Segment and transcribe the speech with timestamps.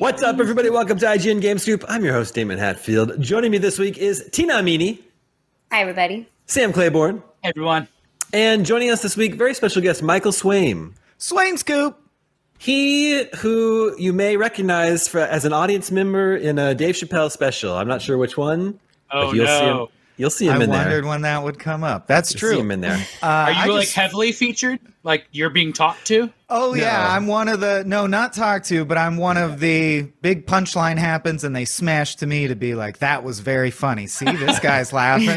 [0.00, 0.70] What's up, everybody?
[0.70, 1.84] Welcome to IGN Game Scoop.
[1.86, 3.20] I'm your host, Damon Hatfield.
[3.20, 4.98] Joining me this week is Tina Amini,
[5.70, 6.26] Hi, everybody.
[6.46, 7.86] Sam Claiborne, Hey, everyone.
[8.32, 10.94] and joining us this week, very special guest, Michael Swaim.
[11.18, 11.98] Swain Scoop.
[12.56, 17.76] He, who you may recognize for, as an audience member in a Dave Chappelle special.
[17.76, 18.80] I'm not sure which one.
[19.10, 19.90] Oh, but
[20.20, 20.52] you'll see him.
[20.52, 20.58] no.
[20.60, 21.10] You'll see him I in wondered there.
[21.10, 22.06] when that would come up.
[22.06, 22.50] That's You'll true.
[22.52, 23.06] See him in there.
[23.22, 24.78] Uh, Are you I like just- heavily featured?
[25.02, 26.30] Like you're being talked to?
[26.50, 27.08] Oh yeah, No.
[27.14, 30.98] I'm one of the no, not talked to, but I'm one of the big punchline
[30.98, 34.06] happens and they smash to me to be like that was very funny.
[34.06, 35.28] See, this guy's laughing.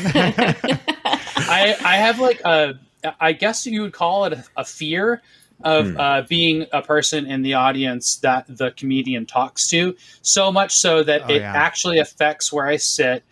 [1.35, 2.73] I I have like a
[3.19, 5.21] I guess you would call it a, a fear
[5.63, 5.97] of Hmm.
[5.99, 9.95] uh, being a person in the audience that the comedian talks to.
[10.21, 11.53] So much so that Oh, it yeah.
[11.53, 13.23] actually affects where I sit.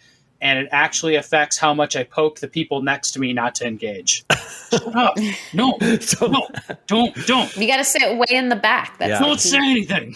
[0.42, 3.68] And it actually affects how much I poke the people next to me not to
[3.68, 4.26] engage.
[4.72, 5.16] Shut up.
[5.54, 6.48] No, So- no,
[6.88, 7.56] don't, don't.
[7.56, 8.98] You got to sit way in the back.
[8.98, 9.20] That's Yeah.
[9.20, 10.16] the Don't say anything.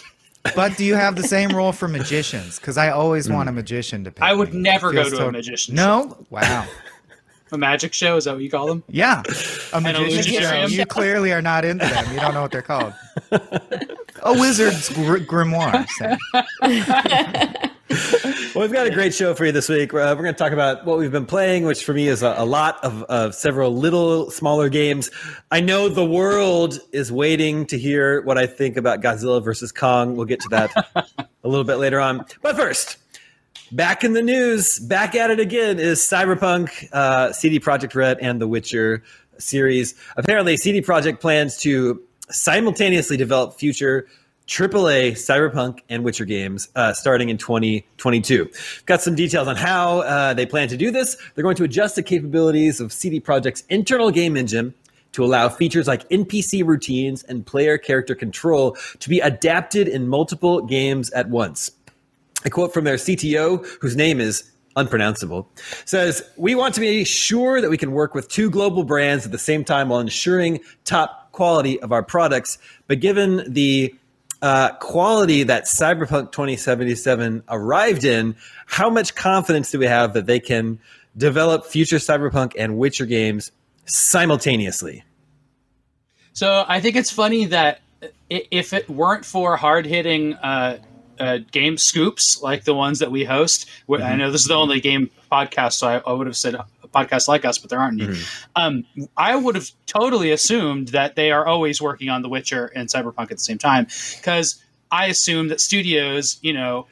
[0.56, 2.58] but do you have the same role for magicians?
[2.58, 3.34] Because I always mm.
[3.34, 4.22] want a magician to pick.
[4.22, 4.60] I would me.
[4.62, 5.74] never go Feels to so- a magician.
[5.76, 6.66] No, wow,
[7.52, 8.16] A magic show?
[8.16, 8.82] Is that what you call them?
[8.88, 9.22] yeah,
[9.72, 10.38] a magician show.
[10.40, 12.12] illusionary You clearly are not into them.
[12.12, 12.92] You don't know what they're called.
[13.30, 15.86] A wizard's gr- grimoire.
[18.54, 19.92] Well, we've got a great show for you this week.
[19.92, 22.34] Uh, we're going to talk about what we've been playing, which for me is a,
[22.38, 25.10] a lot of, of several little smaller games.
[25.50, 30.16] I know the world is waiting to hear what I think about Godzilla versus Kong.
[30.16, 30.70] We'll get to that
[31.44, 32.24] a little bit later on.
[32.40, 32.96] But first,
[33.72, 38.40] back in the news, back at it again is Cyberpunk, uh, CD Projekt Red, and
[38.40, 39.02] The Witcher
[39.36, 39.94] series.
[40.16, 44.06] Apparently, CD Projekt plans to simultaneously develop future
[44.46, 48.48] AAA Cyberpunk and Witcher games uh, starting in 2022.
[48.86, 51.16] Got some details on how uh, they plan to do this.
[51.34, 54.72] They're going to adjust the capabilities of CD Projekt's internal game engine
[55.12, 60.60] to allow features like NPC routines and player character control to be adapted in multiple
[60.62, 61.72] games at once.
[62.44, 65.48] A quote from their CTO, whose name is unpronounceable,
[65.86, 69.32] says, We want to be sure that we can work with two global brands at
[69.32, 72.58] the same time while ensuring top quality of our products.
[72.86, 73.94] But given the
[74.46, 78.36] uh, quality that Cyberpunk 2077 arrived in,
[78.66, 80.78] how much confidence do we have that they can
[81.16, 83.50] develop future Cyberpunk and Witcher games
[83.86, 85.02] simultaneously?
[86.32, 87.80] So I think it's funny that
[88.30, 90.78] if it weren't for hard hitting uh,
[91.18, 94.54] uh, game scoops like the ones that we host, wh- I know this is the
[94.54, 96.54] only game podcast, so I, I would have said
[96.96, 98.12] a podcast like us, but there aren't any.
[98.56, 98.84] Um,
[99.16, 103.30] I would have totally assumed that they are always working on The Witcher and Cyberpunk
[103.30, 103.86] at the same time
[104.16, 106.86] because I assume that studios, you know,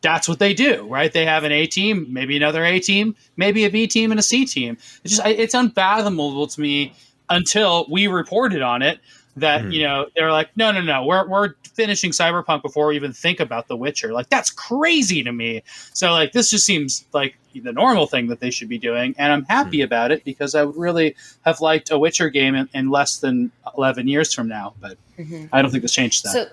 [0.00, 1.12] that's what they do, right?
[1.12, 4.22] They have an A team, maybe another A team, maybe a B team and a
[4.22, 4.76] C team.
[5.04, 6.94] It's just it's unfathomable to me
[7.28, 9.00] until we reported on it
[9.36, 9.70] that hmm.
[9.70, 13.40] you know they're like, no, no, no, we're we're finishing Cyberpunk before we even think
[13.40, 14.12] about The Witcher.
[14.12, 15.62] Like that's crazy to me.
[15.92, 19.32] So like this just seems like the normal thing that they should be doing, and
[19.32, 19.84] I'm happy hmm.
[19.84, 23.50] about it because I would really have liked a Witcher game in, in less than
[23.76, 24.74] 11 years from now.
[24.80, 25.46] But mm-hmm.
[25.52, 26.32] I don't think this changes that.
[26.32, 26.46] So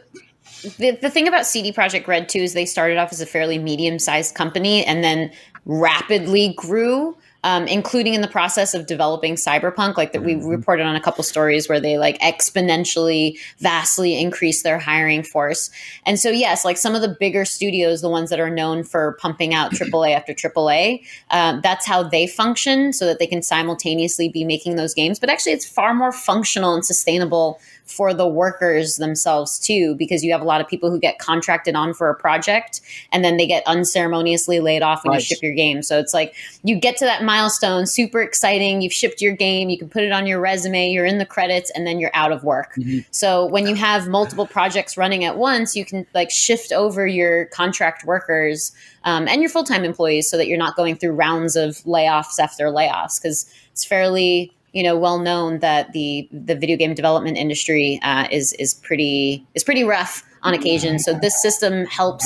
[0.78, 3.58] the, the thing about CD Projekt Red too is they started off as a fairly
[3.58, 5.32] medium sized company and then
[5.66, 7.18] rapidly grew.
[7.44, 11.24] Um, including in the process of developing cyberpunk like that we reported on a couple
[11.24, 15.72] stories where they like exponentially vastly increase their hiring force.
[16.06, 19.18] And so yes like some of the bigger studios the ones that are known for
[19.20, 24.30] pumping out aaa after aaa um, that's how they function so that they can simultaneously
[24.30, 25.20] be making those games.
[25.20, 27.60] But actually it's far more functional and sustainable
[27.92, 31.76] for the workers themselves too because you have a lot of people who get contracted
[31.76, 32.82] on for a project
[33.12, 35.20] and then they get unceremoniously laid off when Right.
[35.20, 35.84] you ship your game.
[35.84, 39.78] So it's like you get to that milestone super exciting you've shipped your game you
[39.78, 42.44] can put it on your resume you're in the credits and then you're out of
[42.44, 42.76] work.
[43.12, 47.46] So when you have multiple projects running at once you can like shift over your
[47.48, 48.72] contract workers
[49.04, 52.66] um, and your full-time employees so that you're not going through rounds of layoffs after
[52.68, 58.00] layoffs because it's fairly you know well known that the the video game development industry
[58.04, 60.98] uh, is is pretty is pretty rough on occasion.
[60.98, 62.26] So this system helps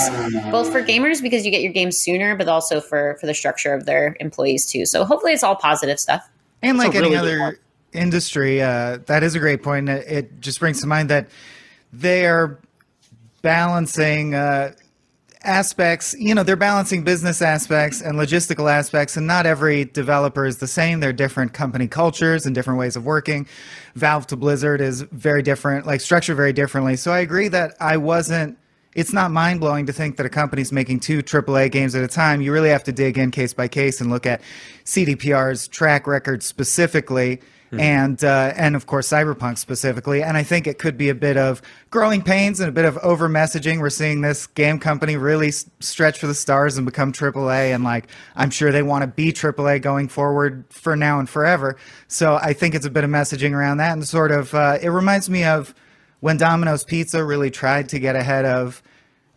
[0.49, 3.73] both for gamers because you get your game sooner but also for for the structure
[3.73, 4.85] of their employees too.
[4.85, 6.29] So hopefully it's all positive stuff.
[6.61, 7.59] And like a any other
[7.93, 9.89] industry, uh, that is a great point.
[9.89, 11.29] It, it just brings to mind that
[11.91, 12.59] they are
[13.41, 14.73] balancing uh,
[15.45, 16.15] aspects.
[16.17, 20.67] You know, they're balancing business aspects and logistical aspects, and not every developer is the
[20.67, 20.99] same.
[20.99, 23.47] They're different company cultures and different ways of working.
[23.95, 26.95] Valve to Blizzard is very different, like structured very differently.
[26.95, 28.57] So I agree that I wasn't.
[28.93, 32.07] It's not mind blowing to think that a company's making two AAA games at a
[32.07, 32.41] time.
[32.41, 34.41] You really have to dig in case by case and look at
[34.85, 37.41] CDPR's track record specifically.
[37.79, 40.23] And uh, and of course Cyberpunk specifically.
[40.23, 42.97] And I think it could be a bit of growing pains and a bit of
[42.99, 43.79] over messaging.
[43.79, 47.83] We're seeing this game company really s- stretch for the stars and become AAA, and
[47.83, 51.77] like I'm sure they want to be AAA going forward for now and forever.
[52.07, 54.89] So I think it's a bit of messaging around that, and sort of uh, it
[54.89, 55.73] reminds me of
[56.19, 58.81] when Domino's Pizza really tried to get ahead of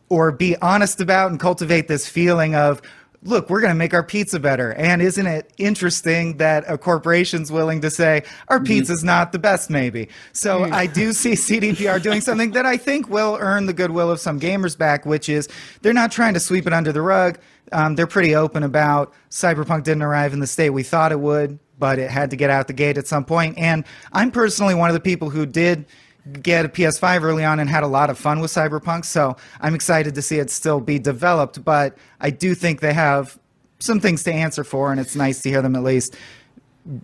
[0.09, 2.81] or be honest about and cultivate this feeling of
[3.23, 4.73] look we're going to make our pizza better.
[4.75, 9.71] And isn't it interesting that a corporation's willing to say our pizza's not the best
[9.71, 10.09] maybe.
[10.33, 14.21] So i do see cdpr doing something that i think will earn the goodwill of
[14.21, 15.49] some gamers back which is
[15.83, 17.39] they're not trying to sweep it under the rug.
[17.71, 21.59] Um, they're pretty open about cyberpunk didn't arrive in the state we thought it would
[21.79, 23.57] but it had to get out the gate at some point.
[23.57, 23.65] point.
[23.65, 25.87] And i'm personally one of the people who did
[26.33, 29.05] get a PS5 early on and had a lot of fun with Cyberpunk.
[29.05, 31.65] So I'm excited to see it still be developed.
[31.65, 33.39] But I do think they have
[33.79, 36.17] some things to answer for, and it's nice to hear them at least.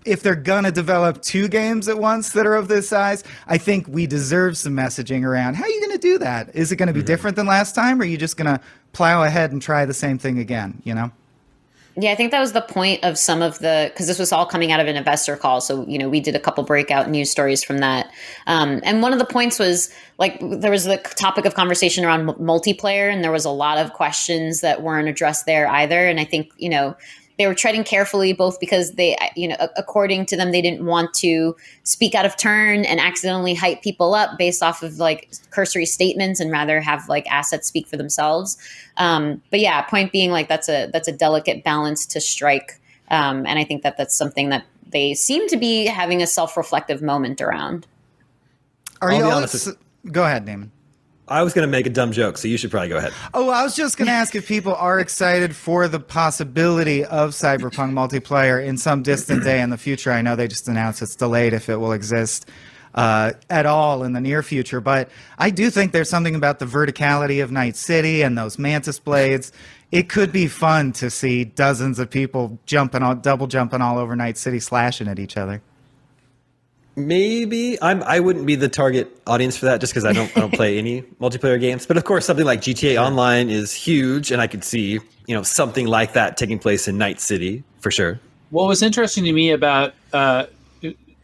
[0.05, 3.87] If they're gonna develop two games at once that are of this size, I think
[3.87, 6.55] we deserve some messaging around how are you gonna do that?
[6.55, 7.07] Is it gonna be mm-hmm.
[7.07, 8.61] different than last time, or are you just gonna
[8.93, 10.81] plow ahead and try the same thing again?
[10.85, 11.13] You know?
[11.97, 14.47] Yeah, I think that was the point of some of the because this was all
[14.47, 15.61] coming out of an investor call.
[15.61, 18.11] So you know, we did a couple breakout news stories from that,
[18.49, 22.27] um, and one of the points was like there was the topic of conversation around
[22.27, 26.09] multiplayer, and there was a lot of questions that weren't addressed there either.
[26.09, 26.97] And I think you know
[27.37, 31.13] they were treading carefully, both because they, you know, according to them, they didn't want
[31.15, 35.87] to speak out of turn and accidentally hype people up based off of like cursory
[35.87, 38.57] statements, and rather have like assets speak for themselves.
[38.97, 43.47] Um, but yeah, point being, like that's a that's a delicate balance to strike, um,
[43.47, 47.03] and I think that that's something that they seem to be having a self reflective
[47.03, 47.87] moment around.
[49.03, 49.77] Are I'll you be all honest ex-
[50.11, 50.71] Go ahead, Damon.
[51.27, 53.15] I was going to make a dumb joke, so you should probably go ahead.
[53.33, 57.31] Oh, I was just going to ask if people are excited for the possibility of
[57.31, 60.13] Cyberpunk multiplayer in some distant day in the future.
[60.13, 62.51] I know they just announced it's delayed if it will exist
[62.95, 66.67] uh, at all in the near future, but I do think there's something about the
[66.67, 69.51] verticality of Night City and those mantis blades.
[69.91, 74.15] It could be fun to see dozens of people jumping all, double jumping all over
[74.15, 75.63] Night City, slashing at each other.
[76.97, 78.03] Maybe I'm.
[78.05, 80.31] I wouldn't be the target audience for that, just because I don't.
[80.37, 81.87] I don't play any multiplayer games.
[81.87, 85.43] But of course, something like GTA Online is huge, and I could see you know
[85.43, 88.21] something like that taking place in Night City for sure.
[88.51, 90.47] What was interesting to me about, uh,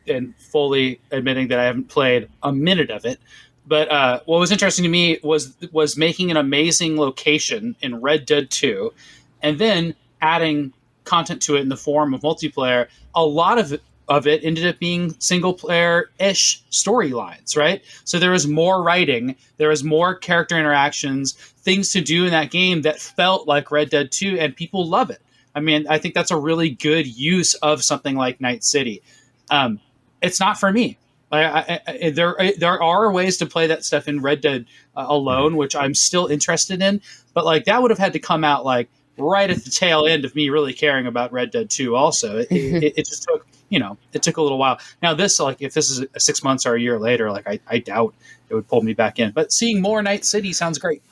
[0.09, 3.21] and fully admitting that I haven't played a minute of it,
[3.65, 8.27] but uh, what was interesting to me was was making an amazing location in Red
[8.27, 8.93] Dead Two,
[9.41, 10.73] and then adding
[11.05, 12.89] content to it in the form of multiplayer.
[13.15, 17.83] A lot of it, of it ended up being single player ish storylines, right?
[18.05, 22.51] So there was more writing, there was more character interactions, things to do in that
[22.51, 25.23] game that felt like Red Dead 2, and people love it.
[25.55, 29.01] I mean, I think that's a really good use of something like Night City.
[29.49, 29.79] Um,
[30.21, 30.99] it's not for me.
[31.31, 34.67] I, I, I, there, there are ways to play that stuff in Red Dead
[34.97, 37.01] uh, alone, which I'm still interested in.
[37.33, 40.25] But like that would have had to come out like right at the tail end
[40.25, 41.97] of me really caring about Red Dead 2.
[41.97, 44.79] Also, it, it, it just took you know it took a little while.
[45.03, 47.61] Now this like if this is a six months or a year later, like I,
[47.69, 48.15] I doubt
[48.49, 49.31] it would pull me back in.
[49.31, 51.03] But seeing more Night City sounds great.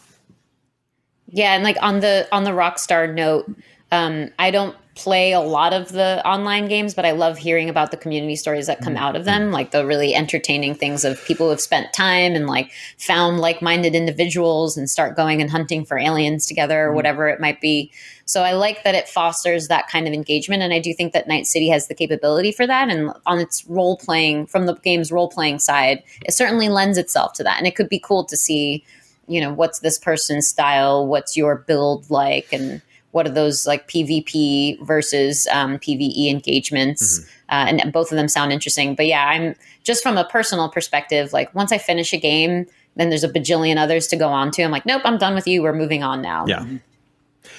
[1.30, 3.50] Yeah, and like on the on the Rockstar note,
[3.92, 7.92] um, I don't play a lot of the online games, but I love hearing about
[7.92, 9.04] the community stories that come mm-hmm.
[9.04, 9.52] out of them, mm-hmm.
[9.52, 13.94] like the really entertaining things of people who have spent time and like found like-minded
[13.94, 16.96] individuals and start going and hunting for aliens together or mm-hmm.
[16.96, 17.92] whatever it might be.
[18.24, 21.28] So I like that it fosters that kind of engagement, and I do think that
[21.28, 22.90] Night City has the capability for that.
[22.90, 27.32] And on its role playing, from the game's role playing side, it certainly lends itself
[27.34, 27.56] to that.
[27.56, 28.84] And it could be cool to see,
[29.28, 33.88] you know, what's this person's style, what's your build like, and what are those like
[33.88, 37.20] PvP versus um, PvE engagements?
[37.48, 38.94] Uh, and both of them sound interesting.
[38.94, 41.32] But yeah, I'm just from a personal perspective.
[41.32, 44.62] Like once I finish a game, then there's a bajillion others to go on to.
[44.62, 45.62] I'm like, nope, I'm done with you.
[45.62, 46.44] We're moving on now.
[46.46, 46.66] Yeah,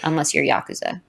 [0.03, 1.01] Unless you're Yakuza.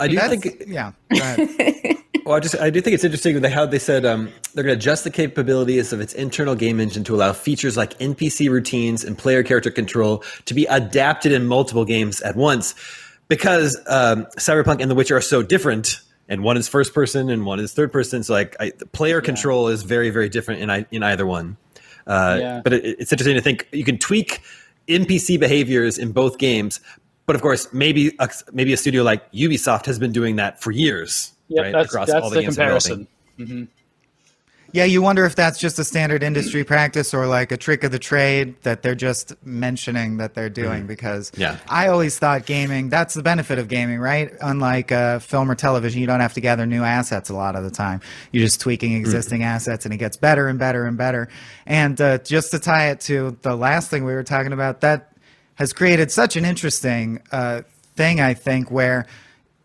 [0.00, 0.64] I do That's, think.
[0.66, 0.92] yeah.
[2.24, 4.78] Well, I just I do think it's interesting how they said um, they're going to
[4.78, 9.18] adjust the capabilities of its internal game engine to allow features like NPC routines and
[9.18, 12.74] player character control to be adapted in multiple games at once.
[13.28, 17.46] Because um, Cyberpunk and The Witcher are so different, and one is first person and
[17.46, 18.22] one is third person.
[18.22, 21.56] So like I, the player control is very very different in I, in either one.
[22.06, 22.60] Uh, Yeah.
[22.62, 24.42] But it, it's interesting to think you can tweak
[24.88, 26.80] NPC behaviors in both games.
[27.26, 30.70] But of course, maybe a, maybe a studio like Ubisoft has been doing that for
[30.70, 31.72] years, right?
[31.72, 33.68] that's that's the, games they're developing.
[34.74, 37.92] Yeah, you wonder if that's just a standard industry practice or like a trick of
[37.92, 40.86] the trade that they're just mentioning that they're doing Mm-hmm.
[40.88, 41.58] because Yeah.
[41.68, 44.32] I always thought gaming, that's the benefit of gaming, right?
[44.40, 47.62] Unlike uh, film or television, you don't have to gather new assets a lot of
[47.62, 48.00] the time.
[48.32, 49.48] You're just tweaking existing Mm-hmm.
[49.48, 51.28] assets and it gets better and better and better.
[51.66, 55.12] And uh, just to tie it to the last thing we were talking about, that
[55.54, 57.62] has created such an interesting uh,
[57.94, 59.06] thing, I think, where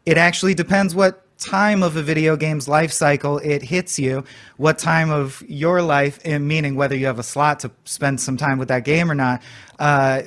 [0.06, 4.24] it actually depends what time of a video game's life cycle it hits you,
[4.58, 8.58] what time of your life, meaning whether you have a slot to spend some time
[8.58, 9.42] with that game or not.
[9.80, 10.22] Uh,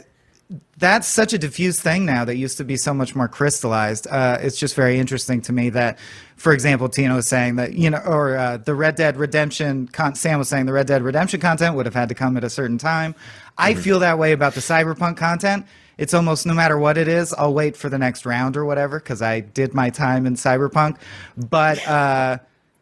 [0.78, 4.06] that's such a diffuse thing now that used to be so much more crystallized.
[4.10, 5.98] Uh, it's just very interesting to me that,
[6.36, 10.14] for example, Tina was saying that, you know, or uh, the Red Dead Redemption, con-
[10.14, 12.50] Sam was saying the Red Dead Redemption content would have had to come at a
[12.50, 13.14] certain time.
[13.56, 15.66] I feel that way about the Cyberpunk content.
[16.02, 18.98] It's almost no matter what it is, I'll wait for the next round or whatever
[18.98, 20.96] because I did my time in Cyberpunk.
[21.36, 22.38] But uh,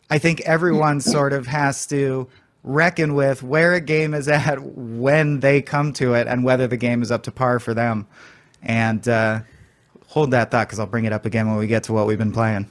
[0.09, 2.29] I think everyone sort of has to
[2.65, 6.79] reckon with where a game is at when they come to it and whether the
[6.79, 8.07] game is up to par for them.
[8.63, 9.41] And uh,
[10.07, 12.17] hold that thought because I'll bring it up again when we get to what we've
[12.17, 12.71] been playing.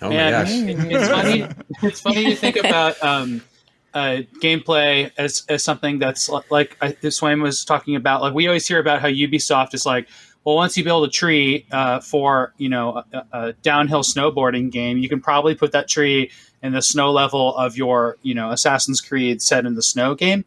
[0.00, 0.48] Oh Man, my gosh.
[0.92, 1.48] it's funny.
[1.82, 3.42] It's funny to think about um,
[3.98, 8.22] uh, gameplay as, as something that's li- like I, Swaim was talking about.
[8.22, 10.08] Like we always hear about how Ubisoft is like,
[10.44, 14.98] well, once you build a tree uh, for you know a, a downhill snowboarding game,
[14.98, 16.30] you can probably put that tree
[16.62, 20.44] in the snow level of your you know Assassin's Creed set in the snow game.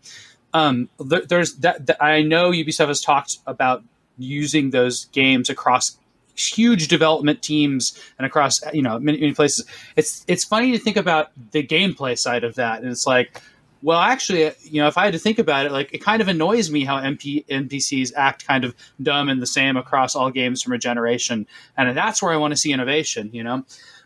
[0.54, 2.02] Um, there, there's that, that.
[2.02, 3.84] I know Ubisoft has talked about
[4.18, 5.98] using those games across
[6.36, 9.66] huge development teams and across you know many, many places.
[9.96, 13.42] It's it's funny to think about the gameplay side of that, and it's like,
[13.82, 16.28] well, actually, you know, if I had to think about it, like it kind of
[16.28, 20.62] annoys me how MP, NPCs act kind of dumb and the same across all games
[20.62, 21.48] from a generation,
[21.78, 23.66] and that's where I want to see innovation, you know.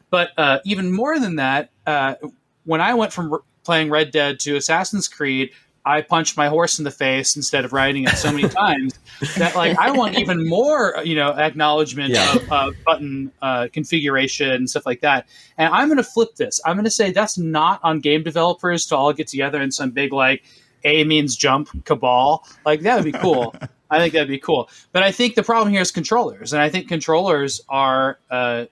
[0.10, 2.16] But uh, even more than that, uh,
[2.64, 5.52] when I went from r- playing Red Dead to Assassin's Creed,
[5.86, 8.98] I punched my horse in the face instead of riding it so many times
[9.38, 12.34] that like I want even more, you know, acknowledgement Yeah.
[12.36, 15.28] of uh, button uh, configuration and stuff like that.
[15.58, 16.60] And I'm going to flip this.
[16.66, 19.92] I'm going to say that's not on game developers to all get together in some
[19.92, 20.44] big like
[20.84, 22.46] A means jump cabal.
[22.66, 23.56] Like that would be cool.
[23.92, 24.68] I think that'd be cool.
[24.92, 28.66] But I think the problem here is controllers, and I think controllers are uh,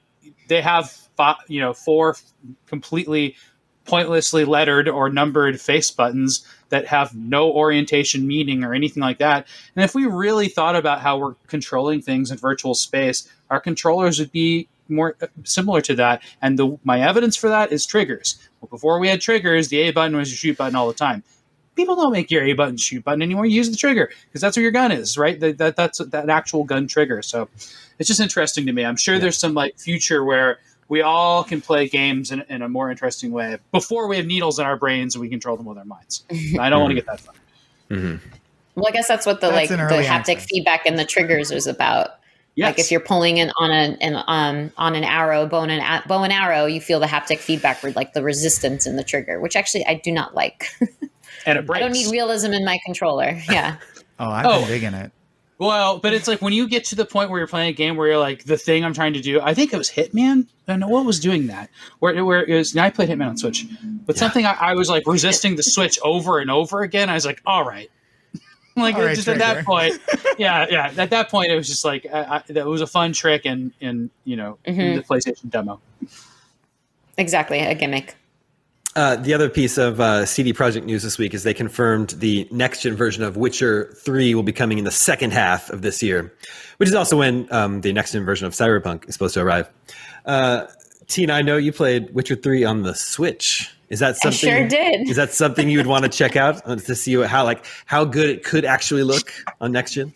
[0.48, 2.16] they have fi- you know four
[2.66, 3.36] completely
[3.86, 9.46] pointlessly lettered or numbered face buttons that have no orientation meaning or anything like that.
[9.76, 14.20] And if we really thought about how we're controlling things in virtual space, our controllers
[14.20, 16.22] would be more uh, similar to that.
[16.42, 18.38] And the, my evidence for that is triggers.
[18.62, 21.24] Well, before we had triggers, the A button was your shoot button all the time.
[21.76, 23.46] People don't make your A button shoot button anymore.
[23.46, 25.40] You use the trigger because that's where your gun is, right?
[25.40, 27.22] That, that that's that actual gun trigger.
[27.24, 27.50] So
[27.98, 28.86] it's just interesting to me.
[28.86, 30.60] I'm sure there's some like future where
[30.90, 34.60] we all can play games in, in a more interesting way before we have needles
[34.60, 36.24] in our brains and we control them with our minds.
[36.60, 37.34] I don't want to get that far.
[38.76, 40.48] Well, I guess that's what the That's like the haptic answer.
[40.48, 42.12] feedback and the triggers is about.
[42.56, 42.68] Yes.
[42.70, 46.02] Like if you're pulling in on an, an um on an arrow, bow and an,
[46.08, 49.40] bow and arrow, you feel the haptic feedback with like the resistance in the trigger,
[49.40, 50.66] which actually I do not like.
[51.48, 51.78] and it breaks.
[51.78, 53.40] I don't need realism in my controller.
[53.50, 53.78] Yeah.
[54.20, 54.60] Oh, I've Oh.
[54.60, 55.12] been digging it.
[55.64, 57.96] Well, but it's like when you get to the point where you're playing a game
[57.96, 59.40] where you're like the thing I'm trying to do.
[59.42, 60.48] I think it was Hitman.
[60.68, 61.70] I don't know what was doing that.
[62.00, 62.76] Where where it was.
[62.76, 63.66] I played Hitman on Switch,
[64.06, 67.10] but something I, I was like resisting the Switch over and over again.
[67.10, 67.90] I was like, all right.
[68.76, 70.00] like All right, just at that point,
[70.38, 70.92] yeah, yeah.
[70.98, 73.72] At that point, it was just like I, I, that was a fun trick in
[73.80, 74.96] in you know in Mhm.
[74.96, 75.80] the PlayStation demo.
[77.18, 78.16] Exactly, a gimmick.
[78.96, 82.48] Uh, the other piece of uh, CD Projekt news this week is they confirmed the
[82.52, 86.04] next gen version of Witcher 3 will be coming in the second half of this
[86.04, 86.32] year,
[86.78, 89.68] which is also when um, the next gen version of Cyberpunk is supposed to arrive.
[90.26, 90.68] Uh,
[91.08, 93.76] Tina, I know you played Witcher 3 on the Switch.
[93.90, 94.50] Is that I something?
[94.50, 95.10] sure did.
[95.10, 98.06] Is that something you would want to check out uh, to see how like how
[98.06, 100.14] good it could actually look on next gen?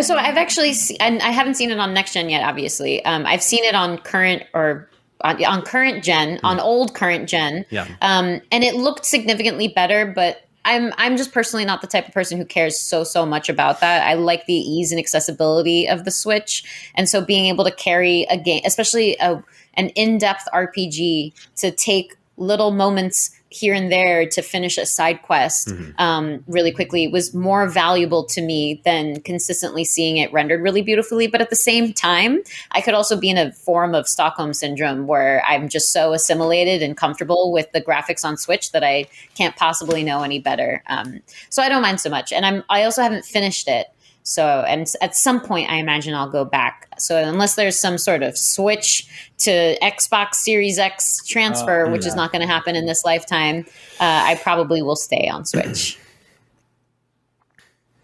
[0.00, 2.42] So I've actually, se- and I haven't seen it on next gen yet.
[2.42, 4.90] Obviously, um, I've seen it on current or
[5.20, 7.64] on, on current gen, on old current gen.
[7.70, 7.86] Yeah.
[8.02, 12.14] Um, and it looked significantly better, but I'm I'm just personally not the type of
[12.14, 14.06] person who cares so so much about that.
[14.06, 18.22] I like the ease and accessibility of the Switch, and so being able to carry
[18.30, 19.42] a game, especially a,
[19.74, 25.22] an in depth RPG, to take little moments here and there to finish a side
[25.22, 30.82] quest um, really quickly was more valuable to me than consistently seeing it rendered really
[30.82, 31.28] beautifully.
[31.28, 35.06] But at the same time, I could also be in a form of Stockholm syndrome
[35.06, 39.54] where I'm just so assimilated and comfortable with the graphics on Switch that I can't
[39.54, 40.82] possibly know any better.
[40.86, 43.86] Um, so I don't mind so much, and I'm I also haven't finished it.
[44.24, 46.88] So, and at some point, I imagine I'll go back.
[46.98, 49.06] So, unless there's some sort of switch
[49.38, 53.66] to Xbox Series X transfer, which is not going to happen in this lifetime,
[54.00, 55.98] uh, I probably will stay on Switch.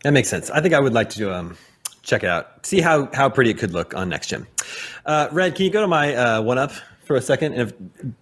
[0.02, 0.48] That makes sense.
[0.48, 1.58] I think I would like to um,
[2.02, 4.46] check it out, see how how pretty it could look on next gen.
[5.04, 6.72] Uh, Red, can you go to my uh, one up
[7.10, 7.54] for a second?
[7.54, 7.72] And if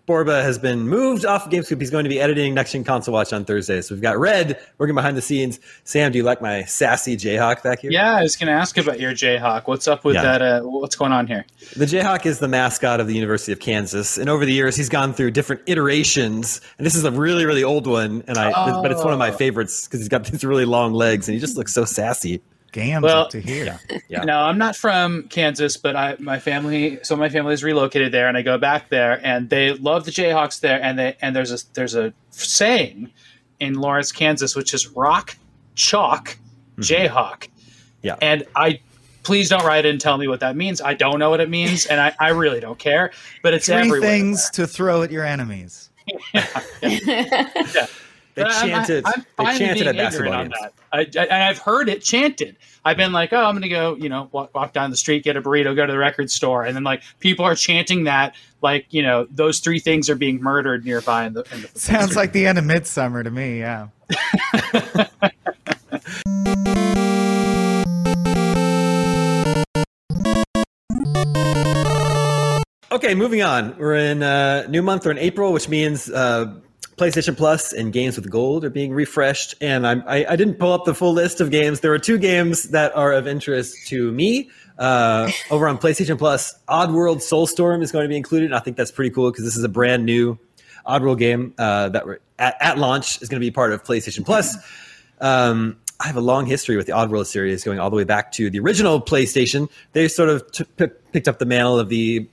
[0.07, 3.13] Borba has been moved off of GameScoop, he's going to be editing next gen console
[3.13, 3.83] watch on Thursday.
[3.83, 5.61] So we've got Red working behind the scenes.
[5.85, 7.91] Sam, do you like my sassy Jayhawk back here?
[7.91, 9.67] Yeah, I was going to ask about your Jayhawk.
[9.67, 10.23] What's up with Yeah.
[10.23, 10.41] that?
[10.41, 11.45] Uh, what's going on here?
[11.77, 14.89] The Jayhawk is the mascot of the University of Kansas, and over the years he's
[14.89, 16.63] gone through different iterations.
[16.79, 19.33] And this is a really, really old one, and I but it's one of my
[19.33, 19.37] Oh.
[19.37, 22.41] favorites because he's got these really long legs and he just looks so sassy.
[22.79, 23.79] Gams Well- up to here.
[24.09, 24.25] Yeah.
[24.25, 28.29] No, I'm not from Kansas, but I my family, so my family is relocated there,
[28.29, 31.53] and I go back there, and they love the Jayhawks there, and they and there's
[31.53, 33.11] a there's a saying
[33.61, 35.37] in Lawrence, Kansas, which is rock
[35.75, 36.39] chalk
[36.77, 36.83] mm-hmm.
[36.83, 37.49] Jayhawk,
[38.03, 38.17] Yeah.
[38.23, 38.81] and I.
[39.25, 40.81] Please don't write in and tell me what that means.
[40.81, 43.11] I don't know what it means, and I, I really don't care.
[43.43, 44.01] But it's Three everywhere.
[44.01, 45.91] things to throw at your enemies.
[48.39, 49.05] They But I'm- chanted.
[49.07, 50.55] I'm they chanted at basketball games.
[50.63, 51.19] On that.
[51.21, 52.57] I, I, I've heard it chanted.
[52.85, 55.25] I've been like, oh, I'm going to go, you know, walk, walk down the street,
[55.25, 58.37] get a burrito, go to the record store, and then like people are chanting that,
[58.63, 61.43] like you know, those three things are being murdered nearby in the.
[61.53, 63.59] In the Sounds like the end of Midsummer to me.
[63.59, 63.89] Yeah.
[72.91, 73.77] Okay, moving on.
[73.77, 75.05] We're in uh, new month.
[75.05, 76.55] We're in April, which means uh,
[76.99, 79.55] PlayStation Plus and Games with Gold are being refreshed.
[79.61, 81.81] And I, I didn't pull up the full list of games.
[81.81, 84.51] There are two games that are of interest to me.
[84.79, 88.47] Uh, over on PlayStation Plus, Oddworld Soulstorm is going to be included.
[88.47, 90.39] And I think that's pretty cool because this is a brand new
[90.87, 92.05] Oddworld game uh, that
[92.39, 94.57] at, at launch is going to be part of PlayStation Plus.
[95.21, 98.31] Um, I have a long history with the Oddworld series, going all the way back
[98.33, 99.69] to the original PlayStation.
[99.93, 102.29] They sort of t- p- picked up the mantle of the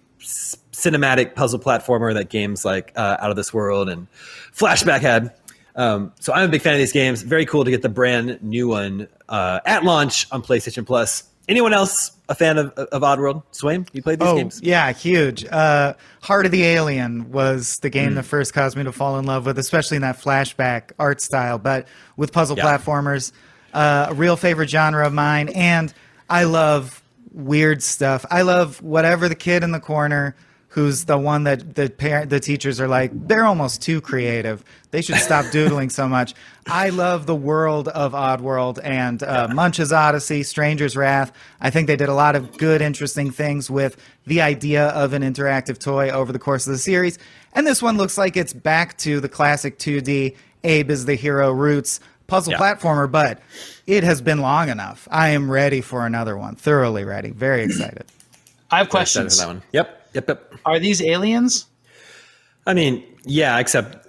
[0.76, 4.08] cinematic puzzle platformer that games like uh, Out of This World and
[4.56, 5.34] Flashback had.
[5.76, 7.22] Um, so I'm a big fan of these games.
[7.22, 11.24] Very cool to get the brand new one uh, at launch on PlayStation Plus.
[11.48, 13.44] Anyone else a fan of, of Oddworld?
[13.52, 14.60] Swaim, you played these Oh, games?
[14.64, 15.46] yeah, huge.
[15.46, 19.26] Uh, Heart of the Alien was the game that first caused me to fall in
[19.26, 21.60] love with, especially in that flashback art style.
[21.60, 22.64] But with puzzle Yeah.
[22.78, 23.32] platformers,
[23.74, 25.50] uh, a real favorite genre of mine.
[25.50, 25.94] And
[26.30, 28.26] I love weird stuff.
[28.32, 30.36] I love whatever the kid in the corner
[30.76, 34.62] who's the one that the parent the teachers are like they're almost too creative.
[34.92, 36.34] They should stop doodling so much.
[36.68, 41.32] I love the world of oddworld and uh, munch's Oddysee stranger's wrath.
[41.62, 45.22] I think they did a lot of good interesting things with the idea of an
[45.22, 47.18] interactive toy over the course of the series.
[47.54, 50.36] And this one looks like it's back to the classic 2d
[50.66, 52.60] abe is the hero roots puzzle Yeah.
[52.60, 53.40] platformer but
[53.88, 55.08] it has been long enough.
[55.10, 56.56] I am ready for another one.
[56.56, 57.30] Thoroughly ready.
[57.30, 58.04] Very excited.
[58.72, 59.38] I have Excited for questions.
[59.38, 59.62] that one.
[59.72, 60.54] Yep, yep, yep.
[60.66, 61.68] Are these aliens?
[62.66, 64.08] I mean, yeah, except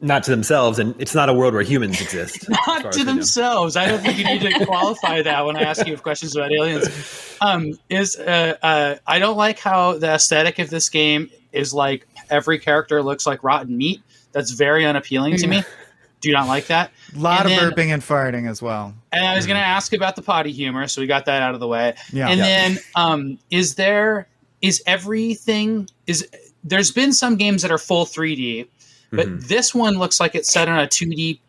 [0.00, 2.46] not to themselves, and it's not a world where humans exist.
[2.66, 3.12] Not to we know.
[3.14, 3.76] themselves.
[3.76, 7.36] I don't think you need to qualify that when I ask you questions about aliens.
[7.40, 12.06] Um, is uh, uh, I don't like how the aesthetic of this game is like
[12.30, 14.00] every character looks like rotten meat.
[14.32, 15.62] That's very unappealing to me.
[16.20, 16.90] Do you not like that?
[17.14, 19.66] a lot And of then- burping and farting as well And I was going to
[19.66, 21.94] ask about the potty humor, so we got that out of the way.
[22.10, 22.28] Yeah.
[22.30, 22.44] and Yeah.
[22.46, 24.26] then, um, is there
[24.64, 26.26] is everything is
[26.64, 28.66] there's been some games that are full 3D,
[29.12, 29.46] but Mhm.
[29.46, 31.40] this one looks like it's set on a 2D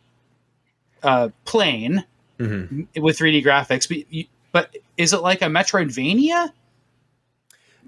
[1.01, 2.03] uh, plane
[2.39, 2.87] Mhm.
[2.99, 3.87] with 3D graphics.
[3.87, 6.51] But you, but is it like a Metroidvania?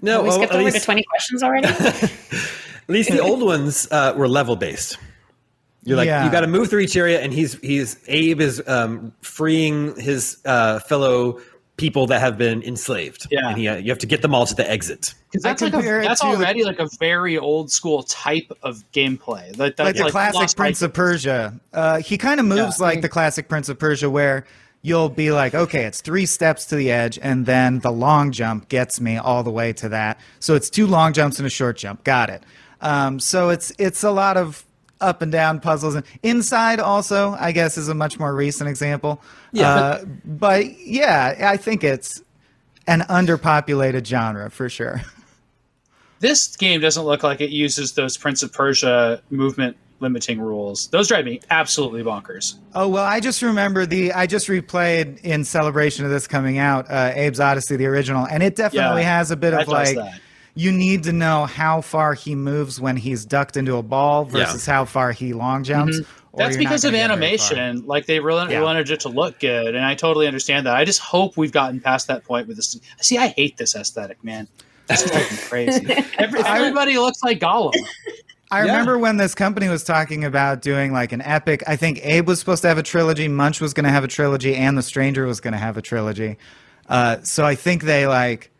[0.00, 1.66] No, we skipped at over to least, 20 questions already.
[1.68, 2.10] at
[2.88, 4.96] least the old ones uh, were level based.
[5.84, 6.24] You're like Yeah.
[6.24, 10.38] you got to move through each area, and he's he's Abe is um, freeing his
[10.44, 11.40] uh, fellow
[11.78, 13.26] people that have been enslaved.
[13.30, 13.48] Yeah.
[13.48, 15.14] and he, uh, you have to get them all to the exit.
[15.30, 19.54] Because that's like a, that's to- already like a very old school type of gameplay.
[19.56, 21.58] That, that, like the classic Prince of Persia.
[21.72, 22.86] Uh, he kind of moves Yeah.
[22.86, 24.44] like the classic Prince of Persia, where
[24.82, 28.68] you'll be like, okay, it's three steps to the edge, and then the long jump
[28.68, 30.20] gets me all the way to that.
[30.40, 32.04] So it's two long jumps and a short jump.
[32.04, 32.42] Got it.
[32.80, 34.64] Um, so it's it's a lot of
[35.00, 39.22] up and down puzzles, and inside also, I guess, is a much more recent example.
[39.52, 39.70] Yeah.
[39.70, 42.22] Uh, but yeah, I think it's
[42.86, 45.02] an underpopulated genre for sure.
[46.20, 50.88] This game doesn't look like it uses those Prince of Persia movement limiting rules.
[50.88, 52.56] Those drive me absolutely bonkers.
[52.74, 56.90] Oh well, I just remember the I just replayed in celebration of this coming out,
[56.90, 59.96] uh, Abe's Oddysee, the original, and it definitely Yeah, has a bit of like.
[60.58, 64.66] You need to know how far he moves when he's ducked into a ball versus
[64.66, 66.36] how far he long jumps, Mm-hmm.
[66.36, 67.56] That's because of gonna get very far.
[67.58, 67.86] animation.
[67.86, 68.62] Like they really Yeah.
[68.62, 70.76] wanted it to look good, and I totally understand that.
[70.76, 72.78] I just hope we've gotten past that point with this.
[73.00, 74.46] See, I hate this aesthetic, man.
[74.86, 75.86] That's fucking crazy.
[76.18, 77.72] Every, everybody looks like Gollum.
[78.50, 78.70] I Yeah.
[78.72, 81.62] remember when this company was talking about doing like an epic.
[81.66, 84.08] I think Abe was supposed to have a trilogy, Munch was going to have a
[84.08, 86.36] trilogy, and The Stranger was going to have a trilogy.
[86.88, 88.50] Uh, so I think they like,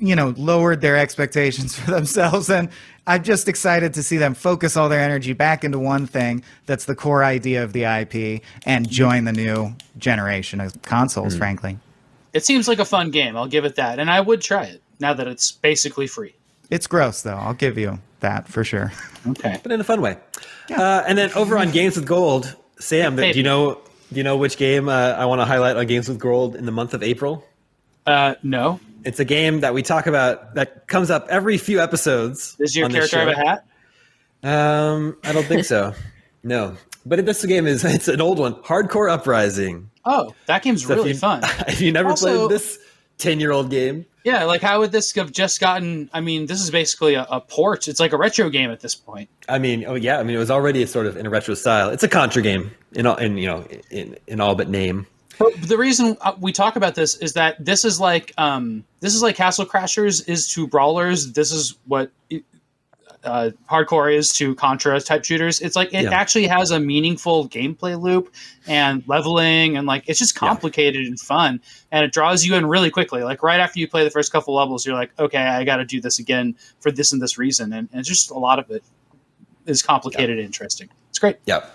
[0.00, 2.68] you know, lowered their expectations for themselves, and
[3.06, 6.84] I'm just excited to see them focus all their energy back into one thing that's
[6.84, 11.36] the core idea of the IP and join the new generation of consoles.
[11.36, 11.78] Frankly,
[12.32, 13.36] It seems like a fun game.
[13.36, 16.34] I'll give it that, and I would try it now that it's basically free.
[16.70, 17.36] it's gross though.
[17.36, 18.92] I'll give you that for sure.
[19.26, 19.58] Okay.
[19.62, 20.16] but in a fun way.
[20.70, 23.74] Uh, and then over on Games with Gold, Sam, do you know
[24.10, 26.66] do you know which game uh, I want to highlight on Games with Gold in
[26.66, 27.44] the month of April?
[28.06, 28.80] Uh, no.
[29.04, 32.54] It's a game that we talk about that comes up every few episodes.
[32.56, 33.64] Does your character have a hat?
[34.42, 35.94] Um, I don't think so.
[36.42, 39.90] no, but this game is it's an old one, Hard Corps: Uprising.
[40.04, 41.42] Oh, that game's So if really you- fun.
[41.68, 42.78] If you never Also- played this
[43.18, 46.08] ten-year-old game, Yeah, like how would this have just gotten?
[46.14, 47.88] I mean, this is basically a, a port.
[47.88, 49.28] It's like a retro game at this point.
[49.48, 51.90] I mean, oh yeah, I mean it was already sort of in a retro style.
[51.90, 55.06] It's a Contra game in all, in you know, in in all but name.
[55.38, 59.14] But the reason uh, we talk about this is that this is like um, this
[59.14, 61.32] is like Castle Crashers is to brawlers.
[61.32, 62.10] This is what
[63.24, 65.60] uh, Hard Corps is to Contra type shooters.
[65.60, 66.10] It's like it Yeah.
[66.10, 68.32] actually has a meaningful gameplay loop
[68.66, 72.90] and leveling, and like it's just complicated and fun, and it draws you in really
[72.90, 73.22] quickly.
[73.22, 75.84] Like right after you play the first couple levels, you're like, okay, I got to
[75.84, 78.82] do this again for this and this reason, and, and just a lot of it
[79.66, 80.88] is complicated and interesting.
[81.10, 81.36] It's great.
[81.44, 81.66] Yeah,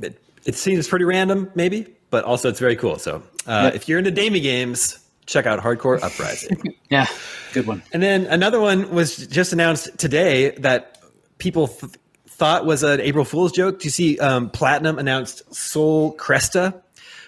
[0.00, 2.98] it, it seems pretty random, maybe, but also it's very cool.
[2.98, 3.66] So uh, Yeah.
[3.68, 6.62] if you're into Damie games, check out Hard Corps: Uprising.
[6.90, 7.06] Yeah,
[7.52, 7.82] good one.
[7.92, 10.98] and then another one was just announced today that
[11.38, 11.92] people th-
[12.26, 13.78] thought was an April Fool's joke.
[13.78, 16.74] Do you see um, Platinum announced Soul Cresta,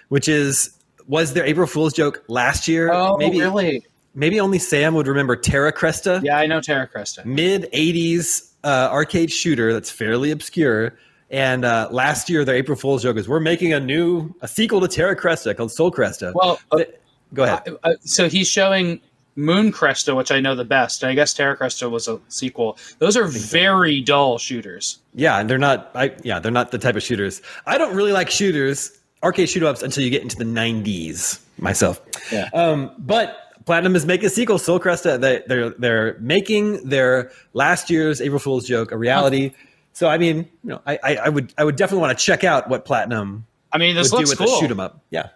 [0.09, 2.93] which is was their April Fool's joke last year?
[2.93, 3.87] Oh, maybe really?
[4.17, 6.21] maybe only Sam would remember Terra Cresta.
[6.25, 7.25] Yeah, I know Terra Cresta.
[7.25, 10.99] mid 80s uh, arcade shooter that's fairly obscure.
[11.33, 14.83] And uh, last year, their April Fool's joke is we're making a new a sequel
[14.83, 16.33] to Terra Cresta called Soul Cresta.
[16.35, 16.85] Well, uh,
[17.33, 17.75] go ahead.
[17.83, 19.01] Uh, so he's showing
[19.35, 21.03] Moon Cresta, which I know the best.
[21.03, 22.77] I guess Terra Cresta was a sequel.
[22.99, 24.99] Those are very dull shooters.
[25.15, 25.91] yeah, and they're not.
[25.95, 27.41] I, yeah, they're not the type of shooters.
[27.67, 28.93] I don't really like shooters,
[29.23, 31.41] arcade shoot ups, until you get into the 90s.
[31.59, 32.01] Myself.
[32.31, 32.51] Yeah.
[32.53, 35.19] Um, but Platinum is making a sequel, Soul Cresta.
[35.21, 39.53] They, they're they're making their last year's April Fool's joke a reality.
[39.93, 42.45] So I mean, you know, I, I, I would I would definitely want to check
[42.45, 44.57] out what Platinum I mean, this would do looks with cool.
[44.57, 45.01] the shoot 'em up.
[45.11, 45.29] Yeah.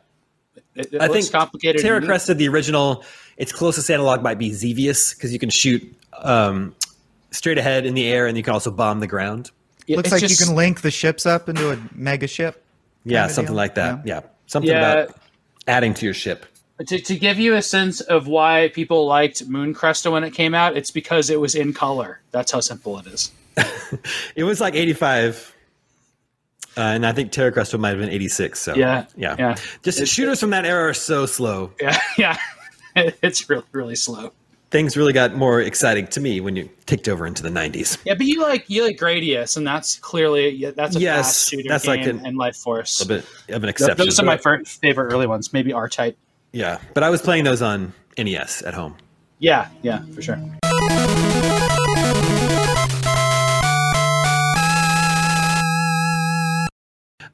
[0.74, 1.80] It, it I looks think complicated.
[1.82, 2.12] Terra and new.
[2.12, 3.02] Cresta, the original,
[3.38, 5.82] its closest analog might be Xevious because you can shoot
[6.18, 6.74] um,
[7.30, 9.50] straight ahead in the air and you can also bomb the ground.
[9.86, 12.62] Yeah, Looks like just- you can link the ships up into a mega ship.
[13.04, 13.56] Yeah, something deal.
[13.56, 14.06] like that.
[14.06, 14.14] Yeah.
[14.16, 14.92] Yeah, something Yeah.
[14.92, 15.16] about
[15.68, 16.44] adding to your ship.
[16.86, 20.54] to, to give you a sense of why people liked Moon Cresta when it came
[20.54, 20.76] out.
[20.76, 22.20] It's because it was in color.
[22.32, 23.30] That's how simple it is.
[24.36, 25.54] It was like 85.
[26.76, 28.58] Uh, and I think Terra Cresta might have been 86.
[28.58, 29.54] So Yeah, yeah, yeah.
[29.82, 31.72] Just It's- shooters from that era are so slow.
[31.80, 32.36] Yeah, yeah.
[32.96, 34.32] it's really really slow.
[34.70, 37.98] Things really got more exciting to me when you ticked over into the 90s.
[38.04, 41.68] Yeah, but you like you like Gradius, and that's clearly that's a Yes, fast shooter
[41.68, 43.00] that's game like an- and Life Force.
[43.00, 43.96] A bit of an exception.
[44.04, 45.52] Those are my but- fir- favorite early ones.
[45.52, 46.18] Maybe R Type.
[46.52, 48.96] yeah, but I was playing those on NES at home.
[49.38, 50.38] Yeah, yeah, for sure.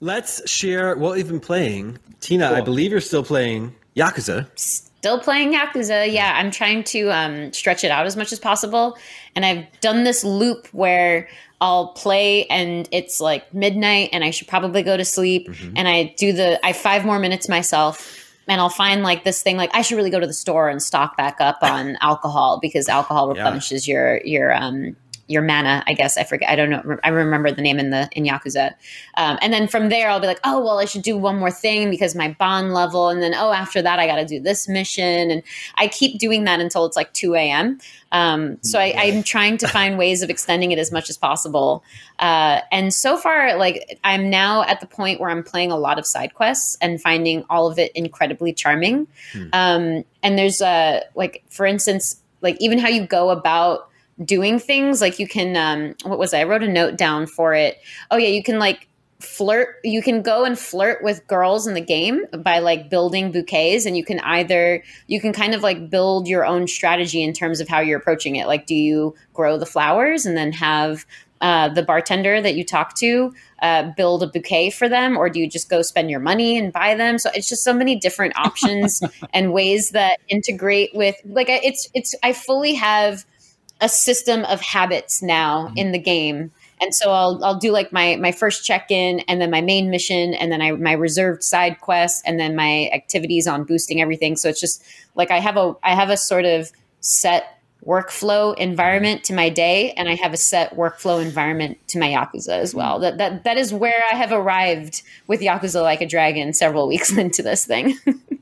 [0.02, 1.96] Let's share what we've been playing.
[2.20, 4.48] Tina, I believe you're still playing Yakuza.
[4.56, 6.12] Still playing Yakuza.
[6.12, 8.98] Yeah, I'm trying to um, stretch it out as much as possible.
[9.36, 11.28] And I've done this loop where
[11.60, 15.48] I'll play and it's like midnight and I should probably go to sleep.
[15.76, 18.18] And I do the, I have five more minutes myself.
[18.48, 20.82] And I'll find like this thing, like I should really go to the store and
[20.82, 23.44] stock back up on alcohol because alcohol Yeah.
[23.44, 24.96] replenishes your your um
[25.33, 25.83] your mana.
[25.87, 26.51] I guess I forget.
[26.51, 26.99] I don't know.
[27.03, 28.75] I remember the name in the in Yakuza.
[29.16, 31.51] Um, and then from there, I'll be like, oh, well, I should do one more
[31.51, 33.09] thing because my bond level.
[33.09, 35.31] And then, oh, after that, I got to do this mission.
[35.31, 35.42] And
[35.77, 37.79] I keep doing that until it's like 2 a.m.
[38.12, 41.83] Um, so I, I'm trying to find ways of extending it as much as possible.
[42.18, 45.99] Uh, and so far, like, I'm now at the point where I'm playing a lot
[45.99, 49.09] of side quests and finding all of it incredibly charming.
[49.53, 53.88] Um, and there's, uh, like, for instance, like, even how you go about
[54.25, 56.38] doing things like you can um what was it?
[56.38, 57.79] i wrote a note down for it.
[58.11, 58.88] Oh yeah you can like
[59.22, 63.87] flirt you can go and flirt with girls in the game by like building bouquets
[63.87, 67.61] and you can either you can kind of like build your own strategy in terms
[67.61, 68.46] of how you're approaching it.
[68.46, 71.07] Like do you grow the flowers and then have
[71.40, 75.40] uh, the bartender that you talk to uh, build a bouquet for them or do
[75.40, 77.18] you just go spend your money and buy them?
[77.18, 79.01] So it's just so many different options
[79.35, 83.25] and ways that integrate with like it's it's i fully have
[83.80, 85.78] a system of habits now mm-hmm.
[85.78, 89.40] in the game and so I'll I'll do like my my first check in, and
[89.40, 93.46] then my main mission, and then I my reserved side quests, and then my activities
[93.46, 94.37] on boosting everything.
[94.37, 94.82] So it's just
[95.14, 99.92] like I have a I have a sort of set workflow environment to my day,
[99.92, 102.98] and I have a set workflow environment to my Yakuza as well.
[102.98, 107.12] That that that is where I have arrived with Yakuza Like a Dragon several weeks
[107.16, 107.96] into this thing.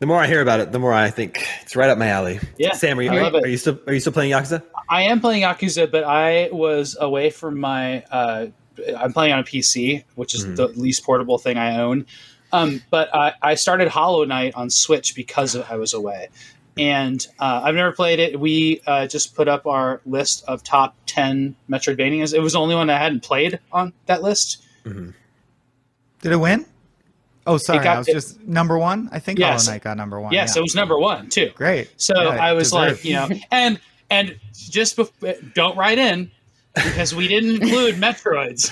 [0.00, 2.40] The more I hear about it, the more I think it's right up my alley.
[2.58, 4.62] Yeah, Sam, are you, are, are you still are you still playing Yakuza?
[4.88, 8.02] I am playing Yakuza, but I was away from my.
[8.10, 8.46] Uh,
[8.98, 10.56] I'm playing on a PC, which is mm.
[10.56, 12.06] the least portable thing I own.
[12.52, 16.28] Um, but I, I, started Hollow Knight on Switch because I was away,
[16.76, 18.38] and uh, I've never played it.
[18.38, 22.34] We uh, just put up our list of top ten Metroidvanias.
[22.34, 24.64] It was the only one I hadn't played on that list.
[24.84, 25.10] Mm-hmm.
[26.20, 26.66] Did it win?
[27.46, 27.84] Oh, sorry.
[27.84, 29.08] Got, I was it, just number one.
[29.12, 30.32] I think yes, Hollow Knight got number one.
[30.32, 30.60] Yes, yeah.
[30.60, 31.50] it was number one too.
[31.54, 31.90] Great.
[32.00, 32.96] So yeah, I was deserved.
[32.96, 33.80] like, you know, and
[34.10, 36.30] and just bef- don't write in
[36.74, 38.70] because we didn't include Metroids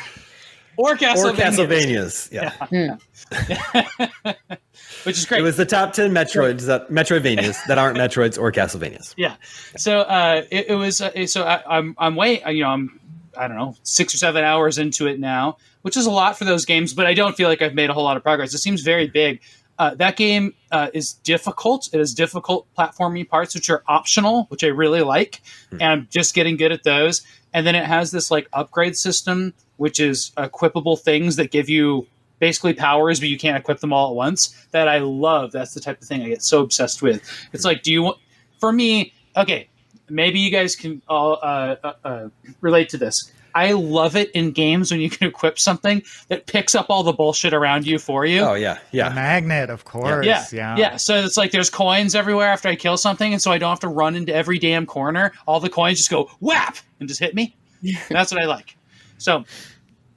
[0.77, 1.59] or Castlevanias.
[1.59, 2.33] Or Castlevanias.
[2.33, 2.53] Yeah.
[2.71, 4.35] yeah.
[5.05, 5.41] Which is great.
[5.41, 9.15] It was the top ten Metroids that Metroidvanias that aren't Metroids or Castlevanias.
[9.17, 9.37] Yeah.
[9.77, 11.01] So uh, it, it was.
[11.01, 13.01] Uh, so I, I'm I'm way you know I'm
[13.37, 16.45] I don't know six or seven hours into it now which is a lot for
[16.45, 18.55] those games, but I don't feel like I've made a whole lot of progress.
[18.55, 19.41] It seems very big.
[19.79, 21.89] Uh, that game uh, is difficult.
[21.93, 25.77] It has difficult platforming parts, which are optional, which I really like, mm-hmm.
[25.77, 27.23] and I'm just getting good at those.
[27.53, 32.07] And then it has this like upgrade system, which is equipable things that give you
[32.39, 34.49] basically powers, but you can't equip them all at once.
[34.71, 35.53] That I love.
[35.53, 37.23] That's the type of thing I get so obsessed with.
[37.53, 38.19] It's like, do you want?
[38.61, 39.69] For me, okay,
[40.13, 42.29] maybe you guys can all uh, uh, uh
[42.61, 43.33] relate to this.
[43.55, 47.13] I love it in games when you can equip something that picks up all the
[47.13, 48.41] bullshit around you for you.
[48.41, 49.09] Oh yeah, yeah.
[49.09, 50.27] The magnet, of course.
[50.27, 50.45] Yeah.
[50.53, 50.97] yeah, yeah.
[50.97, 53.81] So it's like there's coins everywhere after I kill something, and so I don't have
[53.81, 55.33] to run into every damn corner.
[55.47, 57.55] All the coins just go whap and just hit me.
[58.09, 58.77] that's what I like.
[59.19, 59.45] So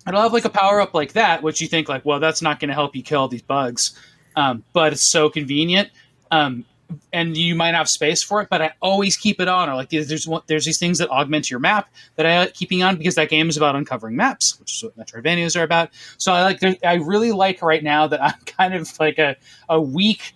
[0.06, 2.60] I love like a power up like that, which you think like, well, that's not
[2.60, 3.98] going to help you kill these bugs,
[4.36, 5.90] um, but it's so convenient.
[6.32, 6.66] Um,
[7.14, 9.70] and you might have space for it, but I always keep it on.
[9.70, 12.98] Or like there's there's these things that augment your map that I like keeping on
[12.98, 15.90] because that game is about uncovering maps, which is what Metroidvanias are about.
[16.18, 19.36] So I like I really like right now that I'm kind of like a
[19.70, 20.34] a weak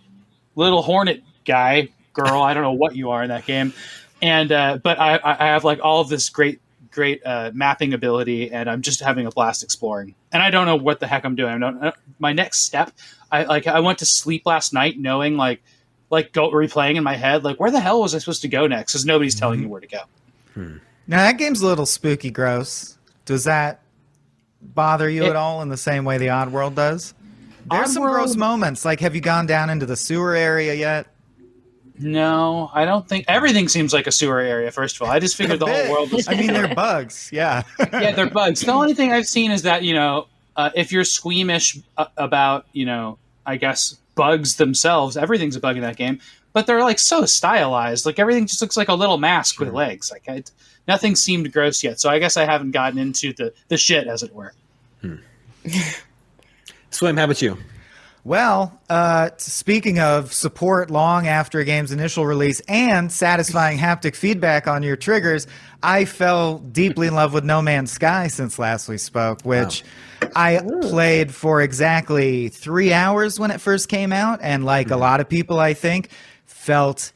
[0.55, 2.41] little hornet guy girl.
[2.41, 3.73] I don't know what you are in that game,
[4.21, 8.51] and uh, but I I have like all of this great great uh, mapping ability,
[8.51, 10.15] and I'm just having a blast exploring.
[10.31, 11.53] And I don't know what the heck I'm doing.
[11.53, 11.83] I don't.
[11.83, 12.91] Uh, my next step,
[13.31, 15.61] I like I went to sleep last night knowing like
[16.09, 18.67] like go replaying in my head, like where the hell was I supposed to go
[18.67, 18.93] next?
[18.93, 19.39] Because nobody's mm-hmm.
[19.39, 20.01] telling me where to go.
[20.53, 20.77] Hmm.
[21.07, 22.97] Now that game's a little spooky, gross.
[23.25, 23.81] Does that
[24.61, 27.13] bother you it, at all in the same way the Odd World does?
[27.69, 28.83] There's some gross moments.
[28.85, 31.07] Like, have you gone down into the sewer area yet?
[31.99, 34.71] No, I don't think everything seems like a sewer area.
[34.71, 36.27] First of all, I just figured the whole world was.
[36.27, 37.29] I mean, they're bugs.
[37.31, 37.63] Yeah.
[37.79, 38.61] yeah, they're bugs.
[38.61, 42.65] The only thing I've seen is that you know, uh, if you're squeamish uh, about
[42.71, 45.15] you know, I guess bugs themselves.
[45.15, 46.19] Everything's a bug in that game,
[46.51, 48.05] but they're like so stylized.
[48.05, 49.65] Like everything just looks like a little mask sure.
[49.65, 50.11] with legs.
[50.11, 50.43] Like I,
[50.89, 52.01] nothing seemed gross yet.
[52.01, 54.51] So I guess I haven't gotten into the the shit, as it were.
[54.99, 55.15] Hmm.
[56.91, 57.57] Swaim, how about you?
[58.25, 64.67] Well, uh, speaking of support long after a game's initial release and satisfying haptic feedback
[64.67, 65.47] on your triggers,
[65.81, 69.89] I fell deeply in love with No Man's Sky since last we spoke, which wow.
[70.35, 74.39] I played for exactly three hours when it first came out.
[74.41, 74.95] And like mm-hmm.
[74.95, 76.09] a lot of people, I think,
[76.45, 77.11] felt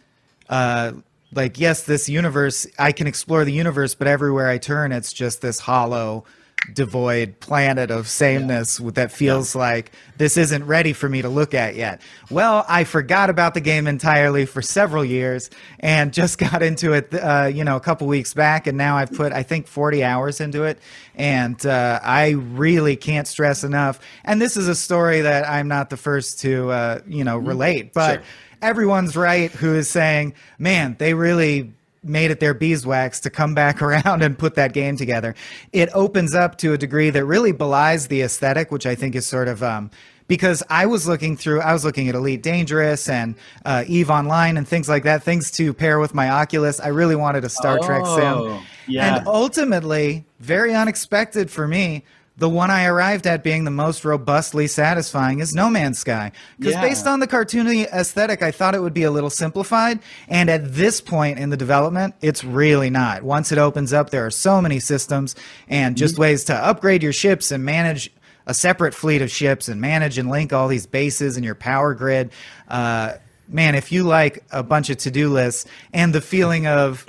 [0.49, 0.93] uh,
[1.33, 5.41] like, yes, this universe, I can explore the universe, but everywhere I turn, it's just
[5.41, 6.25] this hollow
[6.71, 8.91] devoid planet of sameness yeah.
[8.91, 9.61] that feels yeah.
[9.61, 12.01] like this isn't ready for me to look at yet.
[12.29, 15.49] Well, I forgot about the game entirely for several years
[15.79, 19.11] and just got into it, uh, you know, a couple weeks back, and now I've
[19.11, 20.79] put I think 40 hours into it,
[21.15, 23.99] and uh, I really can't stress enough.
[24.23, 27.47] And this is a story that I'm not the first to, uh, you know, mm-hmm.
[27.47, 28.15] relate, but.
[28.15, 28.23] Sure.
[28.61, 33.81] Everyone's right who is saying, man, they really made it their beeswax to come back
[33.81, 35.35] around and put that game together.
[35.71, 39.25] It opens up to a degree that really belies the aesthetic, which I think is
[39.25, 39.91] sort of um,
[40.27, 43.35] because I was looking through, I was looking at Elite Dangerous and
[43.65, 46.79] uh, Eve Online and things like that, things to pair with my Oculus.
[46.79, 48.65] I really wanted a Star oh, Trek sim.
[48.87, 49.17] Yeah.
[49.17, 52.03] And ultimately, very unexpected for me,
[52.35, 56.31] the one I arrived at being the most robustly satisfying is No Man's Sky.
[56.57, 56.81] Because Yeah.
[56.81, 59.99] based on the cartoony aesthetic, I thought it would be a little simplified.
[60.27, 63.21] And at this point in the development, it's really not.
[63.21, 65.35] Once it opens up, there are so many systems
[65.69, 68.11] and just ways to upgrade your ships and manage
[68.47, 71.93] a separate fleet of ships and manage and link all these bases and your power
[71.93, 72.31] grid.
[72.67, 73.13] Uh,
[73.47, 77.05] man, if you like a bunch of to do lists and the feeling of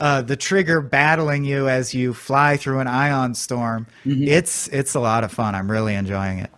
[0.00, 5.00] uh, the trigger battling you as you fly through an ion storm, it's it's a
[5.00, 5.54] lot of fun.
[5.54, 6.50] I'm really enjoying it.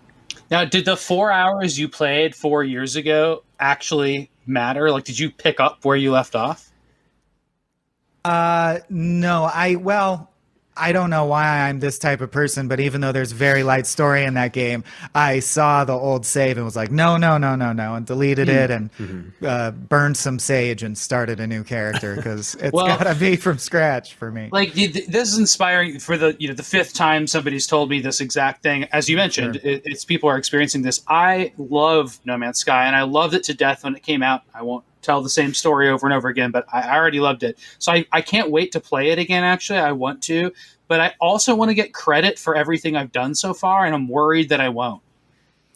[0.51, 4.90] Now, did the four hours you played four years ago actually matter?
[4.90, 6.70] Like, did you pick up where you left off?
[8.24, 10.28] Uh, no, I well,
[10.79, 13.87] I don't know why I'm this type of person, but even though there's very light
[13.87, 17.57] story in that game, I saw the old save and was like, no, no, no,
[17.57, 18.91] no, no, and deleted it and
[19.45, 23.59] uh, burned some sage and started a new character because it's Well- gotta be from
[23.59, 24.49] scratch for me.
[24.53, 27.91] Like, th- th- this is inspiring for the you know the fifth time somebody's told
[27.91, 28.85] me this exact thing.
[28.85, 31.03] As you mentioned, it, it's people are experiencing this.
[31.09, 34.43] I love No Man's Sky, and I loved it to death when it came out.
[34.55, 37.42] I won't tell the same story over and over again, but I, I already loved
[37.42, 37.59] it.
[37.79, 39.42] So I, I can't wait to play it again.
[39.42, 40.53] Actually, I want to,
[40.87, 44.07] but I also want to get credit for everything I've done so far, and I'm
[44.09, 45.03] worried that I won't.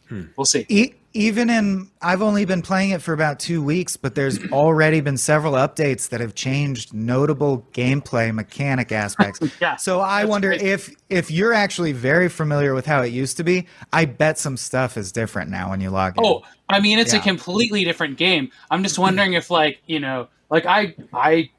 [0.09, 0.25] Hmm.
[0.37, 0.67] We'll see.
[0.69, 5.01] E- even in, I've only been playing it for about two weeks, but there's already
[5.01, 9.41] been several updates that have changed notable gameplay mechanic aspects.
[9.61, 10.63] Yeah, so I wonder great.
[10.63, 13.67] if if you're actually very familiar with how it used to be.
[13.93, 16.25] I bet some stuff is different now when you log in.
[16.25, 18.51] Oh, I mean, it's a completely different game.
[18.71, 21.51] I'm just wondering if, like, you know, like I, I,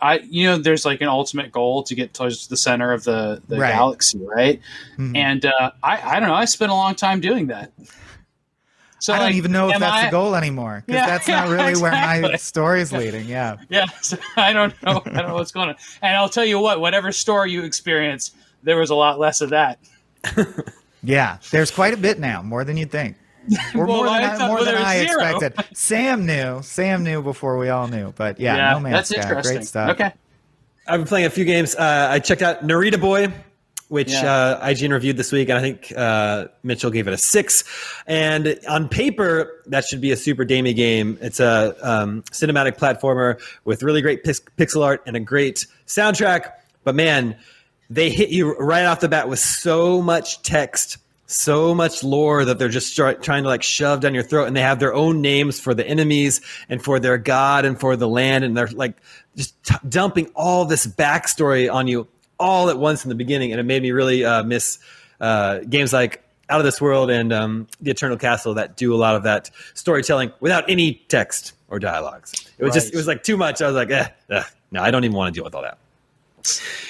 [0.00, 3.42] I, you know, there's like an ultimate goal to get towards the center of the,
[3.48, 3.70] the Right.
[3.72, 4.60] galaxy, right?
[4.96, 5.16] Mhm.
[5.16, 6.34] And uh, I, I don't know.
[6.34, 7.72] I spent a long time doing that.
[9.00, 11.28] So I don't like, even know if that's I- the goal anymore because Yeah, that's
[11.28, 12.38] not really where my exactly.
[12.38, 13.26] story's leading.
[13.26, 13.56] Yeah.
[13.68, 15.02] Yeah, so I don't know.
[15.04, 15.76] I don't know what's going on.
[16.00, 18.30] And I'll tell you what, whatever story you experience,
[18.62, 19.78] there was a lot less of that.
[21.06, 23.16] Yeah, there's quite a bit now, more than you'd think.
[23.74, 25.52] Or Well, more than I I, thought- more well, than I expected.
[25.76, 26.62] Sam knew.
[26.62, 28.10] Sam knew before we all knew.
[28.16, 29.56] But yeah, no man's that's Sky, interesting.
[29.56, 29.90] great stuff.
[29.90, 30.12] Okay.
[30.88, 31.74] I've been playing a few games.
[31.74, 33.30] Uh, I checked out Narita Boy,
[33.88, 34.32] which Yeah.
[34.32, 37.64] uh, IGN reviewed this week, and I think uh, Mitchell gave it a six.
[38.06, 41.18] And on paper, that should be a super damey game.
[41.20, 46.50] It's a um, cinematic platformer with really great pix- pixel art and a great soundtrack.
[46.82, 47.36] But man,
[47.90, 50.98] they hit you right off the bat with so much text.
[51.26, 54.54] So much lore that they're just start, trying to like shove down your throat, and
[54.54, 58.06] they have their own names for the enemies and for their god and for the
[58.06, 58.98] land, and they're like
[59.34, 62.06] just t- dumping all this backstory on you
[62.38, 64.78] all at once in the beginning, and it made me really uh, miss
[65.20, 68.96] uh, games like Out of This World and um, The Eternal Castle that do a
[68.96, 72.32] lot of that storytelling without any text or dialogues.
[72.58, 73.62] It was just it was like too much.
[73.62, 75.78] I was like, eh, eh, no, I don't even want to deal with all that.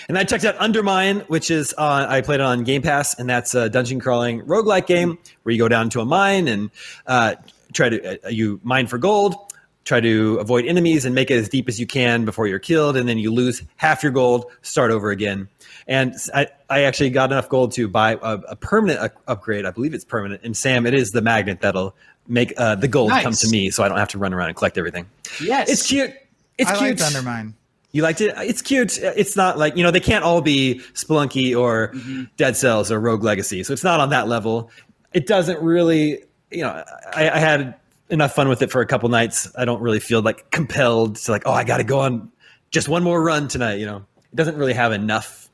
[0.08, 3.30] And I checked out Undermine, which is on, I played it on Game Pass, and
[3.30, 6.70] that's a dungeon crawling roguelike game where you go down to a mine and
[7.06, 7.36] uh,
[7.72, 9.36] try to uh, you mine for gold,
[9.84, 12.96] try to avoid enemies and make it as deep as you can before you're killed,
[12.96, 15.48] and then you lose half your gold, start over again.
[15.86, 19.66] And I, I actually got enough gold to buy a, a permanent u- upgrade.
[19.66, 20.42] I believe it's permanent.
[20.42, 21.94] And Sam, it is the magnet that'll
[22.26, 24.56] make uh, the gold come to me, so I don't have to run around and
[24.56, 25.06] collect everything.
[25.42, 25.68] Yes.
[25.68, 26.12] It's cute.
[26.56, 27.00] It's I cute.
[27.00, 27.54] liked Undermine.
[27.92, 28.34] You liked it?
[28.38, 28.98] It's cute.
[28.98, 31.94] It's not like, you know, they can't all be Spelunky or
[32.36, 33.62] Dead Cells or Rogue Legacy.
[33.62, 34.70] So it's not on that level.
[35.12, 36.82] It doesn't really, you know,
[37.14, 37.76] I, I had
[38.10, 39.50] enough fun with it for a couple nights.
[39.56, 42.30] I don't really feel like compelled to like, oh, I got to go on
[42.70, 43.78] just one more run tonight.
[43.78, 45.48] You know, it doesn't really have enough,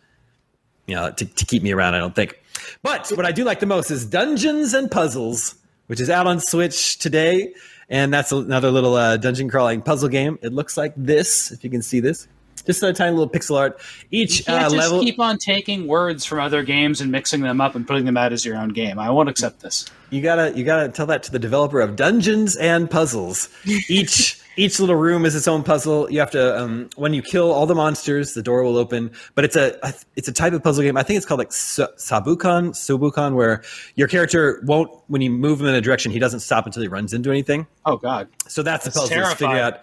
[0.86, 2.40] you know, to, to keep me around, I don't think.
[2.82, 5.54] But what I do like the most is Dungeons and Puzzles,
[5.86, 7.54] which is out on Switch today.
[7.88, 10.38] And that's another little uh, dungeon crawling puzzle game.
[10.42, 12.28] It looks like this, if you can see this.
[12.70, 13.80] Just a tiny little pixel art.
[14.10, 15.00] Each uh, just level.
[15.00, 18.32] keep on taking words from other games and mixing them up and putting them out
[18.32, 18.98] as your own game.
[18.98, 19.86] I won't accept this.
[20.10, 23.48] you gotta you gotta tell that to the developer of Dungeons and Puzzles.
[23.88, 26.10] Each each little room is its own puzzle.
[26.10, 29.10] You have to um, when you kill all the monsters, the door will open.
[29.34, 30.96] But it's a, it's a type of puzzle game.
[30.96, 33.62] I think it's called like Sa- Sabukan Subukan, where
[33.94, 36.88] your character won't when you move him in a direction, he doesn't stop until he
[36.88, 37.66] runs into anything.
[37.86, 38.28] Oh God.
[38.48, 39.34] So that's, the puzzle.
[39.34, 39.80] Figure out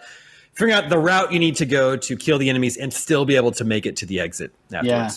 [0.58, 3.36] figure out the route you need to go to kill the enemies and still be
[3.36, 5.10] able to make it to the exit Yeah.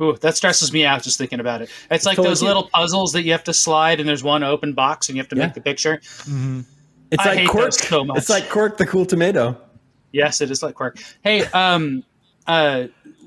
[0.00, 1.70] Ooh, that stresses me out just thinking about it.
[1.90, 4.72] It's like totally those little puzzles that you have to slide, and there's one open
[4.72, 5.44] box, and you have to Yeah.
[5.46, 6.00] make the picture.
[7.10, 7.64] It's I like hate Cork.
[7.66, 8.18] those so much.
[8.18, 9.56] It's like Cork the cool tomato.
[10.12, 10.98] Yes, it is like Quirk.
[11.22, 12.02] Hey, um,
[12.46, 12.84] uh,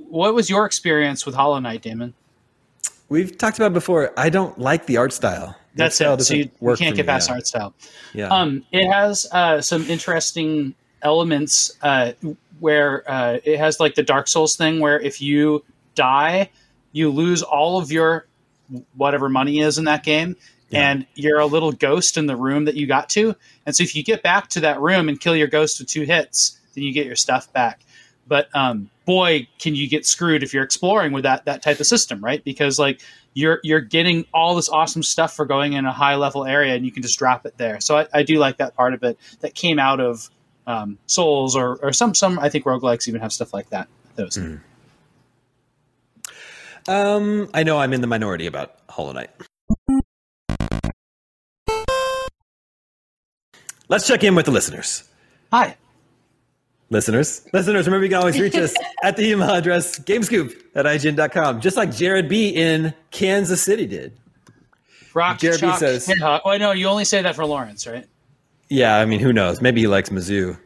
[0.10, 2.14] what was your experience with Hollow Knight, Damon?
[3.10, 4.12] We've talked about it before.
[4.18, 5.56] I don't like the art style.
[5.76, 6.24] The That's art style it.
[6.24, 7.36] So you, you can't get me, past yeah.
[7.36, 7.74] art style.
[8.14, 8.28] Yeah.
[8.30, 12.14] Um, it has uh, some interesting elements uh,
[12.60, 15.64] where uh, it has like the Dark Souls thing, where if you
[15.96, 16.50] die,
[16.92, 18.28] you lose all of your
[18.96, 20.36] whatever money is in that game.
[20.70, 20.90] Yeah.
[20.90, 23.36] And you're a little ghost in the room that you got to.
[23.66, 26.02] And so if you get back to that room and kill your ghost with two
[26.02, 27.82] hits, then you get your stuff back.
[28.28, 31.88] But um, boy, can you get screwed if you're exploring with that that type of
[31.88, 32.44] system, right?
[32.44, 33.02] Because like
[33.34, 36.86] you're you're getting all this awesome stuff for going in a high level area, and
[36.86, 37.80] you can just drop it there.
[37.80, 40.30] So I, I do like that part of it that came out of
[40.68, 43.88] um, Souls or or some some I think roguelikes even have stuff like that.
[44.16, 44.38] Those.
[44.38, 44.60] Mm.
[46.88, 49.30] Um, I know I'm in the minority about Hollow Knight.
[53.90, 55.04] Let's check in with the listeners.
[55.52, 55.76] Hi.
[56.90, 61.60] Listeners, listeners, remember you can always reach us at the email address gamescoop at IGN.com,
[61.60, 64.18] just like Jared B in Kansas City did.
[65.14, 66.72] Rock, Jared B says, Oh, I know.
[66.72, 68.06] You only say that for Lawrence, right?
[68.70, 69.62] Yeah, I mean, who knows?
[69.62, 70.58] Maybe he likes Mizzou.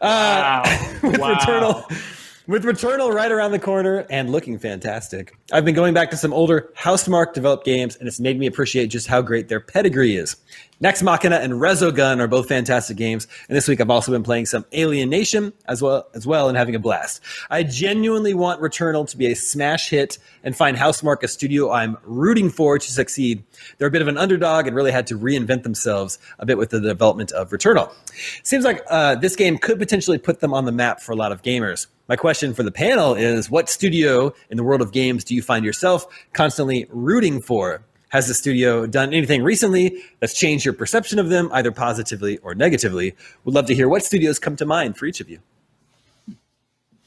[0.00, 0.62] Uh, wow.
[1.02, 1.34] with wow.
[1.34, 2.17] Returnal,
[2.48, 5.36] with Returnal right around the corner and looking fantastic.
[5.52, 8.86] I've been going back to some older Housemarque developed games, and it's made me appreciate
[8.86, 10.34] just how great their pedigree is.
[10.80, 14.46] Nex Machina and Resogun are both fantastic games, and this week I've also been playing
[14.46, 17.20] some Alienation as well as well and having a blast.
[17.50, 21.98] I genuinely want Returnal to be a smash hit and find Housemarque a studio I'm
[22.02, 23.44] rooting for to succeed.
[23.76, 26.70] They're a bit of an underdog and really had to reinvent themselves a bit with
[26.70, 27.92] the development of Returnal.
[28.42, 31.30] Seems like uh, this game could potentially put them on the map for a lot
[31.30, 31.88] of gamers.
[32.08, 35.42] My question for the panel is what studio in the world of games do you
[35.42, 37.82] find yourself constantly rooting for?
[38.08, 42.54] Has the studio done anything recently that's changed your perception of them, either positively or
[42.54, 43.14] negatively?
[43.44, 45.40] Would love to hear what studios come to mind for each of you.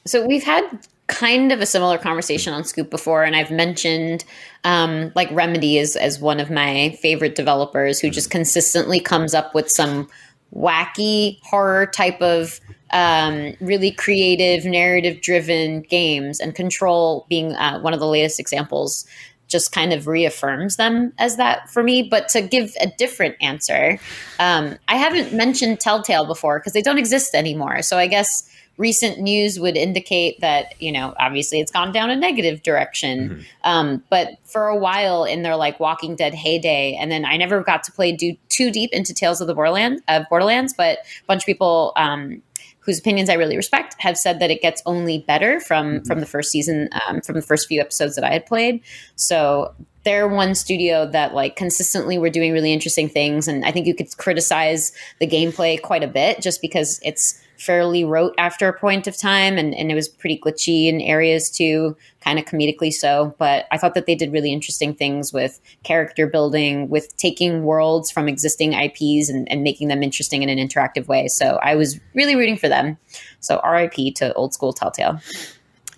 [0.05, 0.65] So we've had
[1.07, 4.23] kind of a similar conversation on Scoop before, and I've mentioned
[4.63, 9.55] um, like Remedy is as one of my favorite developers who just consistently comes up
[9.55, 10.07] with some
[10.55, 12.59] wacky horror type of
[12.91, 19.05] um, really creative narrative driven games and control being uh, one of the latest examples
[19.47, 22.01] just kind of reaffirms them as that for me.
[22.01, 23.99] But to give a different answer,
[24.39, 27.81] um, I haven't mentioned Telltale before because they don't exist anymore.
[27.81, 32.15] So I guess recent news would indicate that you know obviously it's gone down a
[32.15, 33.41] negative direction mm-hmm.
[33.63, 37.61] um, but for a while in their like walking dead heyday and then i never
[37.61, 41.25] got to play do too deep into tales of the borderlands of borderlands but a
[41.27, 42.41] bunch of people um,
[42.81, 46.05] whose opinions I really respect, have said that it gets only better from mm-hmm.
[46.05, 48.81] from the first season, um, from the first few episodes that I had played.
[49.15, 49.73] So
[50.03, 53.95] they're one studio that like consistently were doing really interesting things, and I think you
[53.95, 59.05] could criticize the gameplay quite a bit just because it's fairly rote after a point
[59.05, 63.35] of time and, and it was pretty glitchy in areas too kind of comedically so.
[63.37, 68.09] But i thought that they did really interesting things with character building with taking worlds
[68.09, 71.27] from existing ips and, and making them interesting in an interactive way.
[71.27, 72.97] So i was really rooting for them.
[73.41, 75.19] So rip to old school telltale.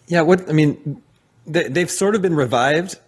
[0.07, 1.01] Yeah what i mean
[1.47, 2.99] they, they've sort of been revived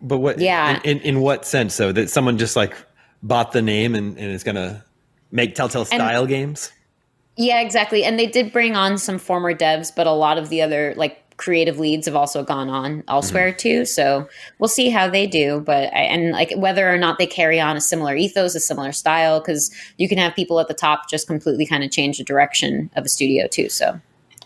[0.00, 0.80] but what yeah.
[0.84, 2.74] in, in, in what sense so that someone just like
[3.22, 4.82] bought the name and, and is gonna
[5.30, 6.72] make telltale style and, games
[7.36, 8.04] yeah, exactly.
[8.04, 11.20] And they did bring on some former devs, but a lot of the other like
[11.36, 13.58] creative leads have also gone on elsewhere mm-hmm.
[13.58, 13.84] too.
[13.84, 14.28] So
[14.58, 15.60] we'll see how they do.
[15.60, 18.92] But I, and like whether or not they carry on a similar ethos, a similar
[18.92, 22.24] style, because you can have people at the top just completely kind of change the
[22.24, 23.68] direction of a studio too.
[23.68, 24.00] So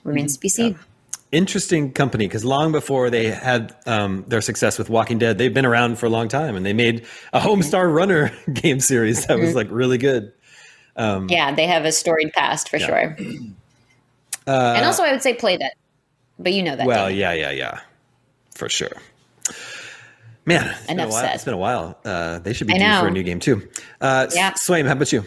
[0.04, 0.72] remains to be seen.
[0.72, 0.78] Yeah.
[1.30, 5.66] Interesting company because long before they had um, their success with Walking Dead, they've been
[5.66, 9.48] around for a long time and they made a Homestar Runner game series that was
[9.48, 9.58] mm-hmm.
[9.58, 10.32] like really good.
[10.98, 12.86] Um, yeah, they have a storied past for yeah.
[12.86, 13.16] sure.
[14.46, 15.72] Uh, and also, I would say Playdead,
[16.38, 16.86] but you know that.
[16.86, 17.80] Well, yeah, yeah, yeah,
[18.54, 18.88] for sure.
[20.46, 21.20] Man, it's Enough been a while.
[21.20, 21.34] Said.
[21.34, 21.98] It's been a while.
[22.02, 23.68] Uh, they should be due for a new game too.
[24.00, 24.52] Uh, yeah.
[24.52, 25.22] Swaim, how about you?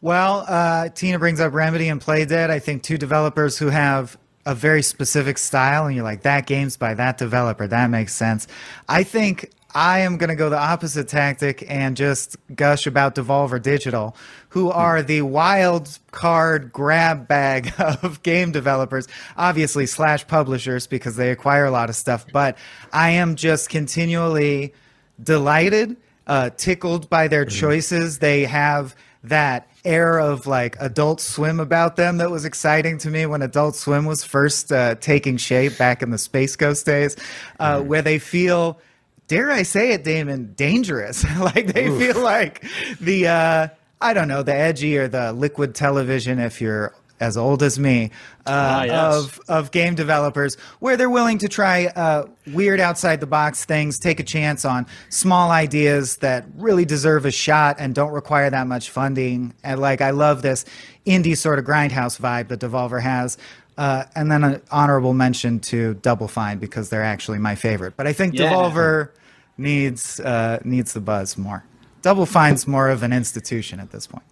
[0.00, 2.50] Well, uh, Tina brings up Remedy and Play Playdead.
[2.50, 6.76] I think two developers who have a very specific style, and you're like, that game's
[6.76, 7.68] by that developer.
[7.68, 8.48] That makes sense.
[8.88, 13.60] I think I am going to go the opposite tactic and just gush about Devolver
[13.60, 14.16] Digital,
[14.48, 19.06] who are the wild card grab bag of game developers,
[19.36, 22.26] obviously slash publishers because they acquire a lot of stuff.
[22.32, 22.56] But
[22.92, 24.72] I am just continually
[25.22, 25.96] delighted,
[26.26, 27.58] uh, tickled by their mm-hmm.
[27.58, 28.20] choices.
[28.20, 33.26] They have that air of like Adult Swim about them that was exciting to me
[33.26, 37.16] when Adult Swim was first uh, taking shape back in the Space Ghost days,
[37.60, 37.88] uh, mm-hmm.
[37.88, 38.80] where they feel
[39.28, 41.24] dare I say it, Damon, dangerous.
[41.38, 41.98] like they Oof.
[41.98, 42.64] feel like
[43.00, 43.68] the uh,
[44.00, 48.10] I don't know, the edgy or the liquid television if you're as old as me
[48.46, 49.16] uh, ah, yes.
[49.16, 53.98] of of game developers where they're willing to try uh, weird outside the box things,
[53.98, 58.66] take a chance on small ideas that really deserve a shot and don't require that
[58.66, 59.52] much funding.
[59.64, 60.64] And like I love this
[61.06, 63.36] indie sort of grindhouse vibe that Devolver has.
[63.78, 67.96] Uh, and then an honorable mention to Double Fine because they're actually my favorite.
[67.96, 68.52] But I think yeah.
[68.52, 69.10] Devolver
[69.56, 71.64] needs uh, needs the buzz more.
[72.02, 74.24] Double Fine's more of an institution at this point.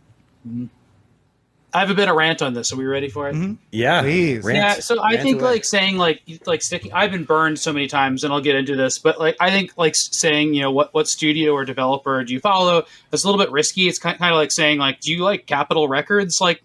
[1.73, 2.73] I have a bit of rant on this.
[2.73, 3.35] Are we ready for it?
[3.35, 3.55] Mm-hmm.
[3.71, 4.43] Yeah, Please.
[4.43, 5.51] rant- yeah, so I rant think away.
[5.51, 6.93] like saying like like sticking.
[6.93, 8.99] I've been burned so many times, and I'll get into this.
[8.99, 12.41] But like I think like saying you know what what studio or developer do you
[12.41, 12.85] follow?
[13.13, 13.87] It's a little bit risky.
[13.87, 16.41] It's kind kind of like saying like do you like Capitol Records?
[16.41, 16.63] Like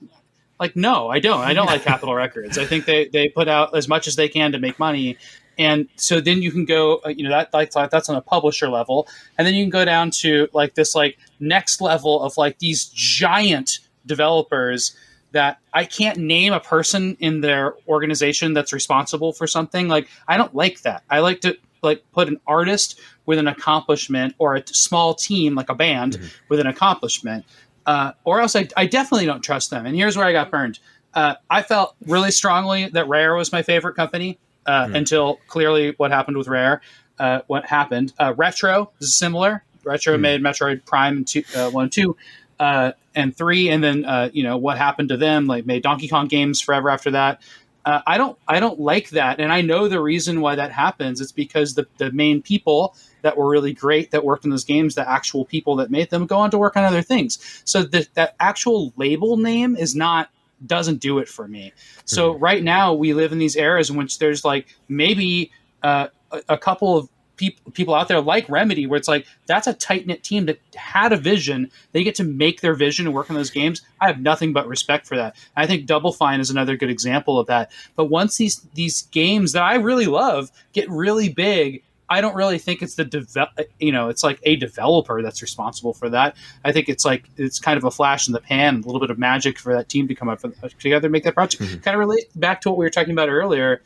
[0.62, 1.42] like no, I don't.
[1.42, 2.58] I don't like Capitol Records.
[2.58, 5.18] I think they they put out as much as they can to make money.
[5.58, 8.70] And so then you can go, uh, you know, that like that's on a publisher
[8.70, 9.08] level,
[9.38, 12.86] and then you can go down to like this like next level of like these
[12.86, 14.96] giant developers
[15.32, 19.88] that I can't name a person in their organization that's responsible for something.
[19.88, 21.04] Like I don't like that.
[21.10, 25.70] I like to like put an artist with an accomplishment or a small team like
[25.70, 27.46] a band with an accomplishment.
[27.86, 29.86] Uh, or else I, I definitely don't trust them.
[29.86, 30.80] And here's where I got burned.
[31.14, 36.12] Uh, I felt really strongly that Rare was my favorite company uh, until clearly what
[36.12, 36.82] happened with Rare.
[37.20, 38.14] Uh, what happened?
[38.20, 39.64] Uh, Retro is similar.
[39.84, 42.16] Retro made Metroid Prime two, uh, one, and two,
[42.60, 45.48] uh, and three, and then uh, you know what happened to them.
[45.48, 47.42] Like made Donkey Kong games forever after that.
[47.84, 51.20] Uh, I don't I don't like that, and I know the reason why that happens.
[51.20, 54.96] It's because the the main people that were really great that worked in those games,
[54.96, 57.62] the actual people that made them, go on to work on other things.
[57.66, 60.30] So the, that actual label name is not
[60.66, 61.74] doesn't do it for me.
[62.06, 65.52] So right now we live in these eras in which there's like maybe
[65.82, 67.10] uh, a, a couple of
[67.42, 70.60] people people out there like Remedy, where it's like that's a tight knit team that
[70.76, 71.72] had a vision.
[71.92, 73.82] They get to make their vision and work on those games.
[74.00, 75.36] I have nothing but respect for that.
[75.58, 77.72] I think Double Fine is another good example of that.
[77.96, 81.84] But once these these games that I really love get really big.
[82.10, 85.94] I don't really think it's the devel- you know it's like a developer that's responsible
[85.94, 86.36] for that.
[86.66, 89.10] I think it's like it's kind of a flash in the pan, a little bit
[89.10, 91.64] of magic for that team to come up uh, together and make that project.
[91.64, 91.80] Mm-hmm.
[91.80, 93.82] Kind of relate back to what we were talking about earlier.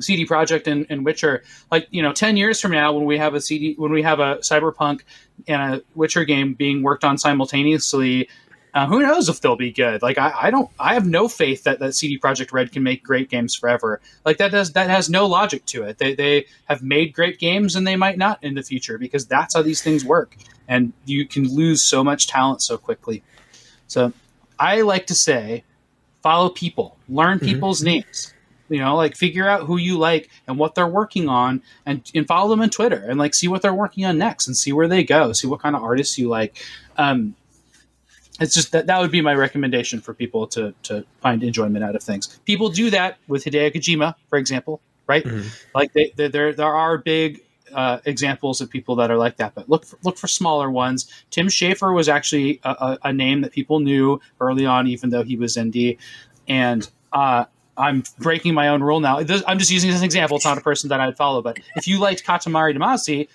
[0.00, 3.34] CD Projekt and, and Witcher, like you know, ten years from now, when we have
[3.34, 5.02] a CD, when we have a Cyberpunk
[5.46, 8.28] and a Witcher game being worked on simultaneously,
[8.74, 10.02] uh, who knows if they'll be good?
[10.02, 13.02] Like I, I don't, I have no faith that that CD Projekt Red can make
[13.02, 14.02] great games forever.
[14.24, 15.96] Like that does that has no logic to it.
[15.96, 19.54] They they have made great games and they might not in the future because that's
[19.54, 20.36] how these things work,
[20.68, 23.22] and you can lose so much talent so quickly.
[23.86, 24.12] So
[24.58, 25.64] I like to say,
[26.22, 28.34] follow people, learn people's names
[28.68, 32.26] you know like figure out who you like and what they're working on and, and
[32.26, 34.88] follow them on twitter and like see what they're working on next and see where
[34.88, 36.62] they go see what kind of artists you like
[36.98, 37.34] um,
[38.40, 41.96] it's just that that would be my recommendation for people to to find enjoyment out
[41.96, 45.26] of things people do that with hideo kojima for example right
[45.74, 47.42] like they, they, there there are big
[47.72, 51.10] uh, examples of people that are like that, but look for, look for smaller ones.
[51.30, 55.22] Tim Schafer was actually a, a, a name that people knew early on, even though
[55.22, 55.98] he was indie.
[56.48, 57.46] And uh,
[57.78, 59.22] I'm breaking my own rule now.
[59.22, 60.36] This- I'm just using this as an example.
[60.36, 63.28] It's not a person that I'd follow, but if you liked Katamari Damacy,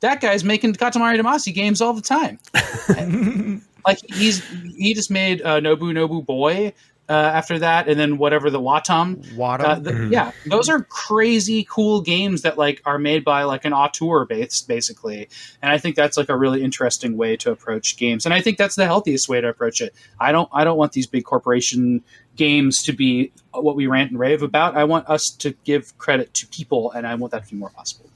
[0.00, 2.38] that guy's making Katamari Damacy games all the time.
[3.86, 4.44] like he's
[4.76, 6.72] he just made uh, Noby Noby Boy
[7.08, 9.34] uh, after that, and then whatever the Wattam.
[9.34, 9.66] Waddle.
[9.66, 13.72] Uh, th- Yeah, those are crazy cool games that like are made by like an
[13.72, 15.28] auteur base basically,
[15.60, 18.56] and I think that's like a really interesting way to approach games, and I think
[18.56, 19.94] that's the healthiest way to approach it.
[20.20, 22.02] I don't I don't want these big corporation
[22.36, 24.76] games to be what we rant and rave about.
[24.76, 27.70] I want us to give credit to people, and I want that to be more
[27.70, 28.08] possible.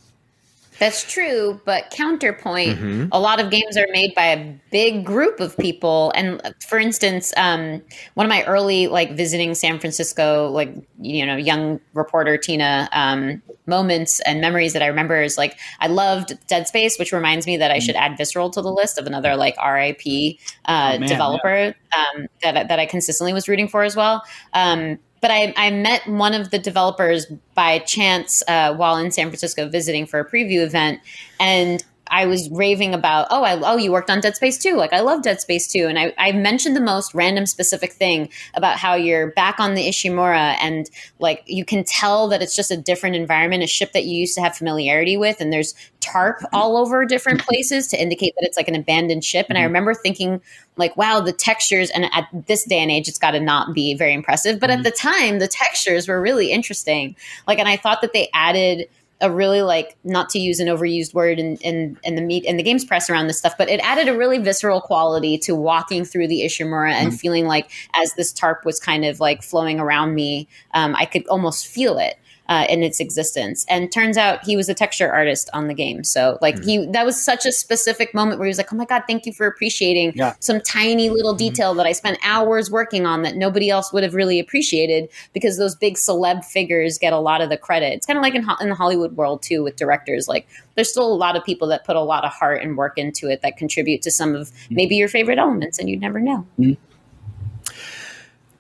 [0.79, 3.09] That's true, but counterpoint, Mhm.
[3.11, 6.13] a lot of games are made by a big group of people.
[6.15, 7.83] And uh, for instance, um,
[8.15, 13.41] one of my early like visiting San Francisco, like you know, young reporter Tina um,
[13.67, 17.57] moments and memories that I remember is like I loved Dead Space, which reminds me
[17.57, 21.09] that I should add Visceral to the list of another like RIP uh, Oh, man,
[21.09, 24.23] developer um, that that I consistently was rooting for as well.
[24.53, 29.29] Um, but I, I met one of the developers by chance uh, while in San
[29.29, 31.01] Francisco visiting for a preview event,
[31.41, 34.77] and I was raving about, oh, I, oh, you worked on Dead Space 2.
[34.77, 35.87] Like, I love Dead Space 2.
[35.87, 39.89] And I, I mentioned the most random specific thing about how you're back on the
[39.89, 40.89] Ishimura and,
[41.19, 44.35] like, you can tell that it's just a different environment, a ship that you used
[44.37, 45.41] to have familiarity with.
[45.41, 46.55] And there's tarp mm-hmm.
[46.55, 49.47] all over different places to indicate that it's like an abandoned ship.
[49.49, 49.69] And I mm-hmm.
[49.69, 50.41] remember thinking,
[50.77, 53.95] like, wow, the textures, and at this day and age, it's got to not be
[53.95, 54.61] very impressive.
[54.61, 54.83] But at mm-hmm.
[54.85, 57.17] the time, the textures were really interesting.
[57.47, 58.89] Like, and I thought that they added
[59.21, 62.57] a really like not to use an overused word in in, in the meat in
[62.57, 66.05] the games press around this stuff, but it added a really visceral quality to walking
[66.05, 70.15] through the Ishimura and feeling like as this tarp was kind of like flowing around
[70.15, 72.19] me, um, I could almost feel it.
[72.49, 73.65] Uh, in its existence.
[73.69, 76.05] And turns out he was a texture artist on the game.
[76.05, 76.63] So like hmm.
[76.63, 79.27] he that was such a specific moment where he was like, "Oh my god, thank
[79.27, 80.35] you for appreciating Yeah.
[80.41, 81.39] some tiny little hmm.
[81.39, 85.59] detail that I spent hours working on that nobody else would have really appreciated because
[85.59, 87.93] those big celeb figures get a lot of the credit.
[87.93, 90.29] It's kind of like in, Ho- in the Hollywood world too with directors.
[90.29, 92.99] Like there's still a lot of people that put a lot of heart and work
[92.99, 94.75] into it that contribute to some of hmm.
[94.75, 96.47] maybe your favorite elements, and you'd never know.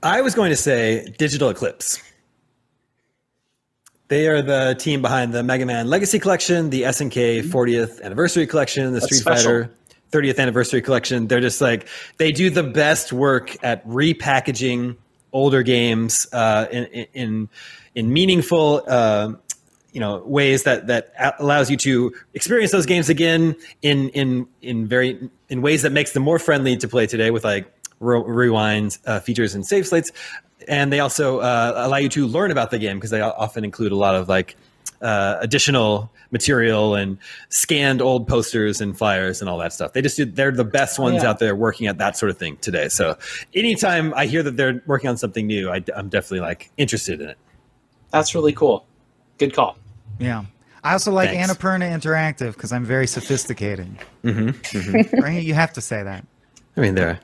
[0.02, 2.02] I was going to say Digital Eclipse.
[4.08, 8.92] They are the team behind the Mega Man Legacy Collection, the SNK 40th Anniversary Collection,
[8.92, 9.62] the Street special.
[9.62, 9.70] Fighter
[10.12, 11.26] 30th Anniversary Collection.
[11.26, 11.88] They're just like
[12.18, 14.96] they do the best work at repackaging
[15.32, 17.48] older games uh, in, in
[17.94, 18.82] in meaningful.
[18.86, 19.32] Uh,
[19.92, 24.86] you know ways that that allows you to experience those games again in in in
[24.86, 27.66] very in ways that makes them more friendly to play today with like
[27.98, 30.12] re- rewind uh, features and save states
[30.68, 33.92] and they also uh, allow you to learn about the game because they often include
[33.92, 34.56] a lot of like
[35.00, 39.92] uh, additional material and scanned old posters and flyers and all that stuff.
[39.92, 41.30] They just do, they're the best ones yeah.
[41.30, 42.88] out there working at that sort of thing today.
[42.88, 43.16] So
[43.54, 47.28] anytime I hear that they're working on something new, I, am definitely like interested in
[47.30, 47.38] it.
[48.10, 48.86] That's really cool.
[49.38, 49.76] Good call.
[50.18, 50.44] Yeah.
[50.82, 51.52] I also like Thanks.
[51.52, 53.98] Annapurna Interactive because I'm very sophisticated.
[54.22, 55.42] Mm-hmm, Right?
[55.42, 56.24] You have to say that.
[56.76, 57.18] I mean, they're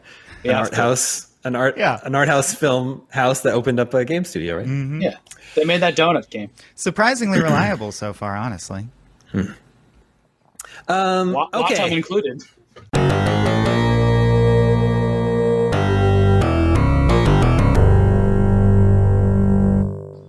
[0.45, 0.77] an art of course.
[0.77, 1.99] house, an art, Yeah.
[2.05, 4.67] an art house film house that opened up a game studio, right?
[4.67, 5.17] Yeah,
[5.55, 6.51] they made that donut game.
[6.75, 8.89] Surprisingly reliable so far, honestly.
[10.89, 11.93] Um, Wa- Watch okay.
[11.93, 12.43] included.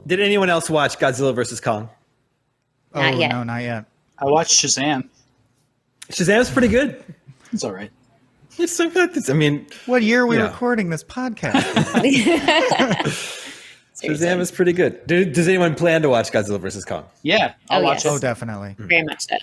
[0.05, 1.89] Did anyone else watch Godzilla versus Kong?
[2.93, 3.31] Not oh, yet.
[3.31, 3.85] no, not yet.
[4.17, 5.07] I watched Shazam.
[6.09, 7.01] Shazam's pretty good.
[7.53, 7.89] It's all right.
[8.57, 9.09] It's so good.
[9.11, 10.43] It's- I mean, What year are we Yeah.
[10.43, 11.53] recording this podcast?
[14.03, 15.05] Shazam is pretty good.
[15.07, 17.05] Do, does anyone plan to watch Godzilla versus Kong?
[17.21, 18.13] Yeah, I'll Oh, watch yes.
[18.13, 18.75] oh, definitely.
[18.77, 19.37] Very much so.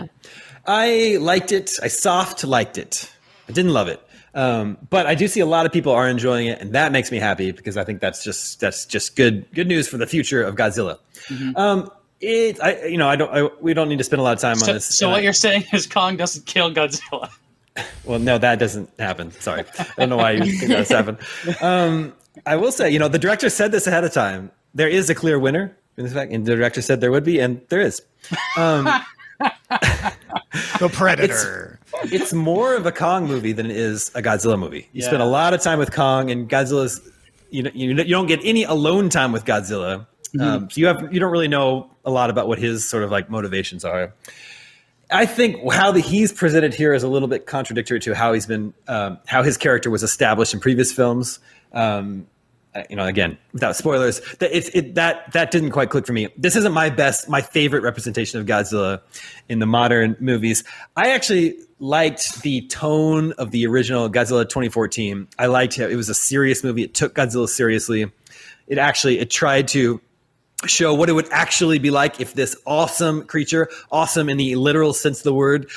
[0.66, 1.78] I liked it.
[1.82, 3.10] I soft liked it.
[3.48, 4.02] I didn't love it.
[4.34, 7.10] Um, but I do see a lot of people are enjoying it, and that makes
[7.10, 10.42] me happy because I think that's just that's just good good news for the future
[10.42, 10.98] of Godzilla.
[11.56, 11.90] Um,
[12.20, 13.32] it, I, you know, I don't.
[13.32, 14.84] I, we don't need to spend a lot of time on this.
[14.84, 17.30] so And what I- you're saying is Kong doesn't kill Godzilla.
[18.04, 19.30] Well, no, that doesn't happen.
[19.32, 21.18] Sorry, I don't know why you think that's happened.
[21.60, 22.12] Um,
[22.46, 24.50] I will say, you know, the director said this ahead of time.
[24.74, 27.38] There is a clear winner in this fact, and the director said there would be,
[27.40, 28.02] and there is.
[30.78, 31.78] The Predator.
[32.04, 34.88] it's more of a Kong movie than it is a Godzilla movie.
[34.92, 35.06] You Yeah.
[35.06, 37.00] spend a lot of time with Kong, and Godzilla's
[37.50, 40.06] you know, you you don't get any alone time with Godzilla.
[40.40, 43.10] Um, so you have you don't really know a lot about what his sort of
[43.10, 44.12] like motivations are.
[45.12, 48.46] I think how the, he's presented here is a little bit contradictory to how he's
[48.46, 51.38] been um, how his character was established in previous films.
[51.72, 52.26] Um,
[52.88, 56.28] you know, again, without spoilers, that it that that didn't quite click for me.
[56.36, 59.00] This isn't my best, my favorite representation of Godzilla
[59.48, 60.62] in the modern movies.
[60.96, 65.26] I actually liked the tone of the original Godzilla 2014.
[65.38, 65.90] I liked it.
[65.90, 66.84] It was a serious movie.
[66.84, 68.12] It took Godzilla seriously.
[68.68, 70.00] It actually it tried to
[70.66, 74.92] show what it would actually be like if this awesome creature, awesome in the literal
[74.92, 75.70] sense of the word,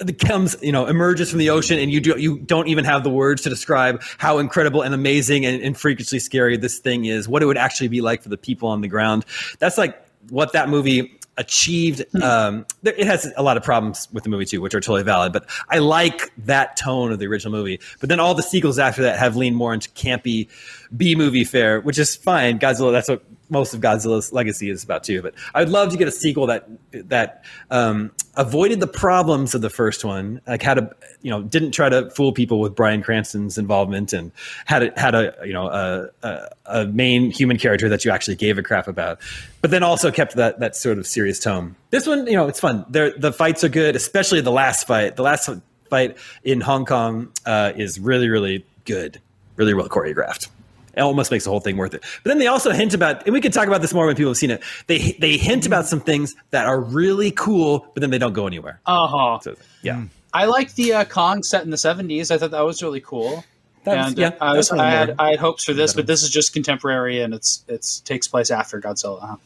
[0.00, 3.04] uh, comes, you know, emerges from the ocean, and you do you don't even have
[3.04, 7.28] the words to describe how incredible and amazing and, and freakishly scary this thing is.
[7.28, 9.24] What it would actually be like for the people on the ground.
[9.58, 10.00] That's like
[10.30, 12.04] what that movie achieved.
[12.22, 15.02] Um, there- it has a lot of problems with the movie too, which are totally
[15.02, 15.32] valid.
[15.32, 17.80] But I like that tone of the original movie.
[18.00, 20.48] But then all the sequels after that have leaned more into campy
[20.94, 22.58] B movie fare, which is fine.
[22.58, 22.92] Godzilla.
[22.92, 25.22] That's what most of Godzilla's legacy is about too.
[25.22, 29.70] But I'd love to get a sequel that that um, avoided the problems of the
[29.70, 30.90] first one, like had a
[31.20, 34.32] you know didn't try to fool people with Bryan Cranston's involvement and
[34.64, 38.36] had a, had a you know a, a, a main human character that you actually
[38.36, 39.20] gave a crap about,
[39.60, 41.76] but then also kept that that sort of serious tone.
[41.90, 42.86] This one, you know, it's fun.
[42.88, 45.16] There, the fights are good, especially the last fight.
[45.16, 45.50] The last
[45.90, 49.20] fight in Hong Kong uh, is really really good,
[49.56, 50.48] really well choreographed.
[50.94, 52.02] It almost makes the whole thing worth it.
[52.22, 54.30] But then they also hint about, and we could talk about this more when people
[54.30, 54.62] have seen it.
[54.88, 58.46] They they hint about some things that are really cool, but then they don't go
[58.46, 58.80] anywhere.
[58.86, 59.38] Uh huh.
[59.42, 62.30] So, yeah, I like the uh, Kong set in the '70s.
[62.30, 63.44] I thought that was really cool.
[63.84, 65.92] That was- and yeah, uh, I, was, that's I had I had hopes for this,
[65.92, 69.38] better but this is just contemporary and it's it's takes place after Godzilla.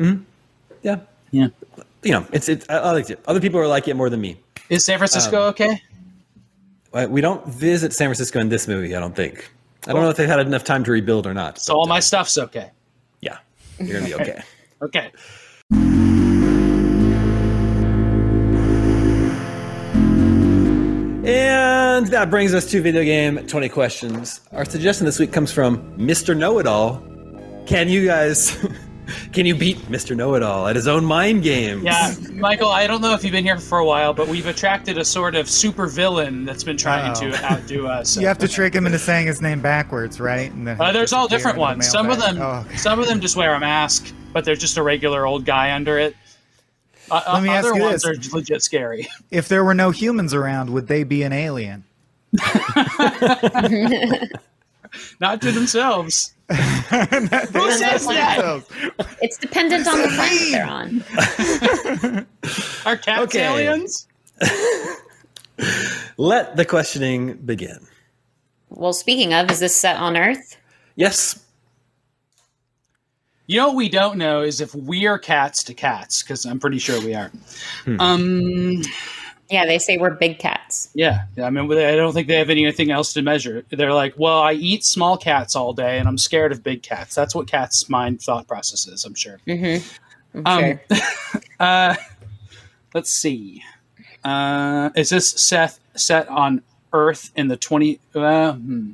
[0.00, 0.16] Huh?
[0.82, 0.96] yeah,
[1.30, 1.48] Yeah.
[2.02, 2.66] you know, it's it's.
[2.68, 3.18] I, I liked it.
[3.26, 4.36] Other people are like it more than me.
[4.68, 5.82] Is San Francisco Um, okay?
[7.08, 8.94] We don't visit San Francisco in this movie.
[8.94, 9.50] I don't think.
[9.86, 11.58] I don't know if they've had enough time to rebuild or not.
[11.58, 12.70] So but, all my uh, stuff's okay.
[13.20, 13.38] yeah,
[13.78, 14.42] you're gonna be okay.
[14.82, 15.12] Okay.
[21.24, 24.40] And that brings us to video game 20 questions.
[24.50, 26.36] Our suggestion this week comes from Mr.
[26.36, 27.00] Know It All.
[27.64, 28.56] Can you guys
[29.32, 30.16] Can you beat Mr.
[30.16, 31.82] Know It All at his own mind games?
[31.82, 34.98] Yeah, Michael, I don't know if you've been here for a while, but we've attracted
[34.98, 37.30] a sort of super villain that's been trying Uh-oh.
[37.30, 38.16] to outdo us.
[38.20, 40.50] You have to trick him into saying his name backwards, right?
[40.52, 41.88] And then Uh, there's all different ones.
[41.88, 42.76] Some of them, Oh, okay.
[42.76, 45.98] some of them just wear a mask, but they're just a regular old guy under
[45.98, 46.14] it.
[47.10, 48.28] Uh, Let me ask other you ones this.
[48.32, 49.08] are legit scary.
[49.30, 51.84] If there were no humans around, would they be an alien?
[55.20, 56.34] Not to themselves.
[56.48, 58.62] Who says that?
[59.22, 62.26] It's dependent on the planet they're on.
[62.86, 63.44] Are cats Okay.
[63.44, 64.06] aliens?
[66.18, 67.78] Let the questioning begin.
[68.68, 70.56] Well, speaking of, is this set on Earth?
[70.96, 71.38] Yes.
[73.46, 76.58] You know what we don't know is if we are cats to cats, because I'm
[76.58, 77.30] pretty sure we are.
[77.84, 78.00] Hmm.
[78.00, 78.82] Um,
[79.52, 80.88] Yeah, they say we're big cats.
[80.94, 83.64] yeah, I mean, I don't think they have anything else to measure.
[83.68, 87.14] They're like, well, I eat small cats all day, and I'm scared of big cats.
[87.14, 89.04] That's what cats' mind thought process is.
[89.04, 89.38] I'm sure.
[89.46, 90.46] Mm-hmm.
[90.46, 91.40] I'm Um, sure.
[91.60, 91.94] Uh,
[92.94, 93.62] let's see.
[94.24, 98.00] Uh, is this Seth set on Earth in the twenty?
[98.14, 98.92] Uh, hmm.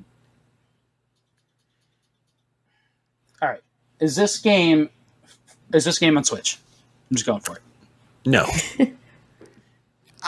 [3.41, 3.61] All right.
[4.01, 4.91] Is this game?
[5.73, 6.59] Is this game on Switch?
[7.11, 7.63] I'm just going for it.
[8.27, 8.47] No.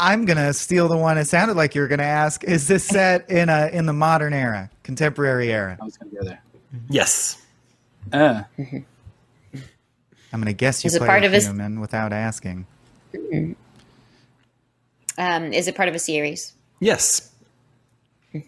[0.00, 1.18] I'm gonna steal the one.
[1.18, 4.32] It sounded like you were gonna ask: Is this set in a in the modern
[4.32, 5.76] era, contemporary era?
[5.80, 6.42] I was going to go there.
[6.88, 7.36] Yes.
[8.12, 8.42] Uh,
[10.32, 12.66] I'm gonna guess you Is it play part a of his- human without asking.
[15.18, 16.54] Um, is it part of a series?
[16.80, 17.30] Yes.
[18.34, 18.38] uh,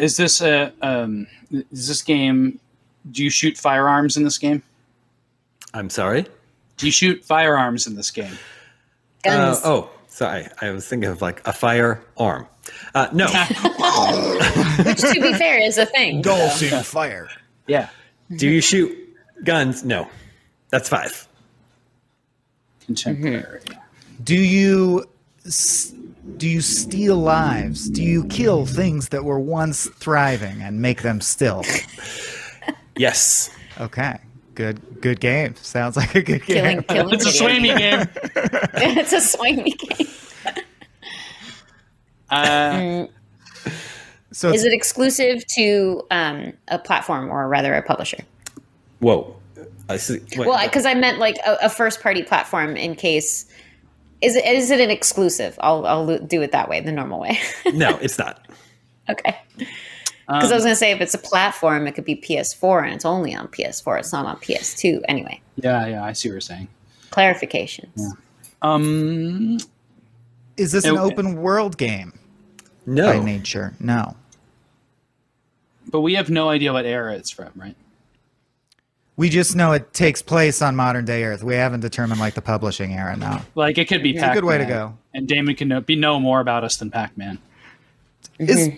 [0.00, 0.72] is this a?
[0.82, 2.58] Um, is this game?
[3.10, 4.62] Do you shoot firearms in this game?
[5.72, 6.26] I'm sorry.
[6.76, 8.36] Do you shoot firearms in this game?
[9.24, 9.58] Guns.
[9.58, 10.46] Uh, oh, sorry.
[10.60, 12.46] I was thinking of like a firearm.
[12.94, 13.26] Uh, no.
[14.84, 16.22] Which, to be fair, is a thing.
[16.22, 17.28] Dolphin fire.
[17.66, 17.88] Yeah.
[18.36, 18.96] Do you shoot
[19.44, 19.84] guns?
[19.84, 20.08] No.
[20.70, 21.26] That's five.
[22.84, 23.60] Contemporary.
[24.22, 25.08] Do you
[25.46, 25.92] s-
[26.36, 27.88] do you steal lives?
[27.88, 31.64] Do you kill things that were once thriving and make them still?
[32.96, 33.50] Yes.
[33.80, 34.18] Okay,
[34.58, 35.54] good good game.
[35.56, 36.82] Sounds like a good Killing, game.
[36.82, 37.14] killing.
[37.14, 38.08] It's a video swamey game.
[38.98, 40.06] it's a swingy game.
[42.30, 43.06] Uh,
[44.32, 48.18] So Is it exclusive to um, a platform or rather a publisher?
[48.98, 49.34] Whoa.
[49.88, 50.18] I see.
[50.36, 52.76] Wait, Well, because I meant like a, a first-party platform.
[52.76, 53.46] In case,
[54.20, 55.58] is it is it an exclusive?
[55.62, 57.38] I'll I'll do it that way, the normal way.
[57.72, 58.46] no, it's not.
[59.08, 59.34] okay.
[60.28, 62.94] Because I was going to say, if it's a platform, it could be PS4, and
[62.94, 63.98] it's only on PS4.
[63.98, 65.00] It's not on PS2.
[65.08, 66.68] Anyway, yeah, yeah, I see what you're saying.
[67.10, 68.12] clarifications.
[68.62, 69.58] Um,
[70.58, 72.12] is this an open world game
[72.84, 73.12] No.
[73.18, 73.74] by nature?
[73.80, 74.16] No.
[75.90, 77.74] but we have no idea what era it's from, right?
[79.16, 81.42] We just know it takes place on modern day Earth.
[81.42, 83.16] We haven't determined like the publishing era.
[83.16, 83.42] now.
[83.54, 84.34] Like it could be It's a Pac-Man.
[84.36, 84.96] good way to go.
[85.14, 87.38] And Damon can know, be know more about us than Pac-Man.
[88.38, 88.68] Is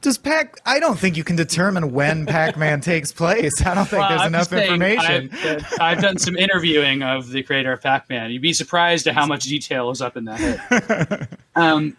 [0.00, 0.56] does Pac?
[0.64, 3.60] I don't think you can determine when Pac-Man takes place.
[3.64, 5.30] I don't think Well, there's I'm enough saying, information.
[5.32, 8.30] I've, uh, I've done some interviewing of the creator of Pac-Man.
[8.30, 11.96] You'd be surprised at how much detail is up in that um,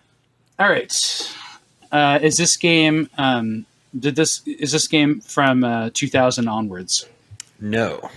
[0.58, 1.36] all right.
[1.92, 3.10] Uh, is this game?
[3.18, 3.66] Um,
[3.98, 4.42] did this?
[4.46, 7.06] Is this game from uh, 2000 onwards?
[7.60, 8.10] No.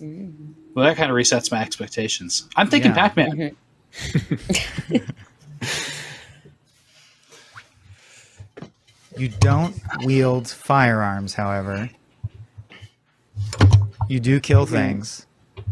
[0.00, 2.48] Well, that kind of resets my expectations.
[2.56, 3.08] I'm thinking Yeah.
[3.08, 3.56] Pac-Man.
[9.16, 11.88] You don't wield firearms, however.
[14.08, 15.26] You do kill things.
[15.56, 15.64] Is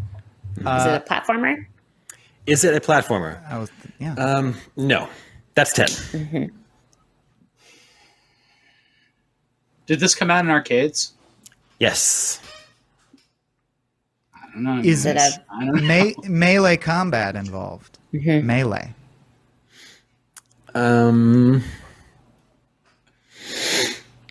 [0.66, 1.66] Uh, it a platformer?
[2.47, 3.40] Is it a platformer?
[3.51, 4.14] I was, yeah.
[4.14, 5.09] Um, no.
[5.55, 6.51] That's 10.
[9.86, 11.12] Did this come out in arcades?
[11.78, 12.40] Yes.
[14.34, 14.78] I don't know.
[14.82, 15.86] Is it a- I don't.
[15.86, 17.99] Me- melee combat involved?
[18.14, 18.47] Mm-hmm.
[18.47, 18.95] Melee.
[20.74, 21.62] Um,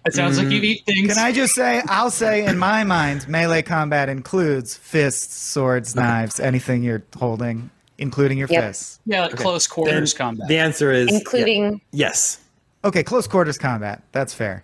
[0.04, 1.14] It sounds like you eat things.
[1.14, 6.40] Can I just say, I'll say in my mind, melee combat includes fists, swords, knives,
[6.40, 7.70] anything you're holding,
[8.00, 8.64] including your Yep.
[8.64, 9.00] fists.
[9.06, 10.48] Yeah, like close then quarters combat.
[10.48, 12.08] the answer is Including- yeah.
[12.08, 12.40] yes.
[12.84, 14.02] Okay, close quarters combat.
[14.12, 14.64] That's fair.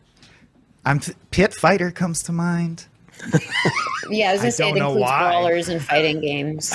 [0.86, 2.86] I'm th- pit fighter comes to mind.
[4.10, 5.20] Yeah, I was I going to say it includes why.
[5.32, 6.74] brawlers and fighting games.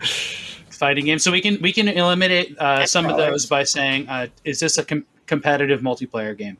[0.70, 1.18] fighting game.
[1.18, 4.78] So we can we can eliminate uh, some of those by saying, uh, is this
[4.78, 6.56] a com- competitive multiplayer game?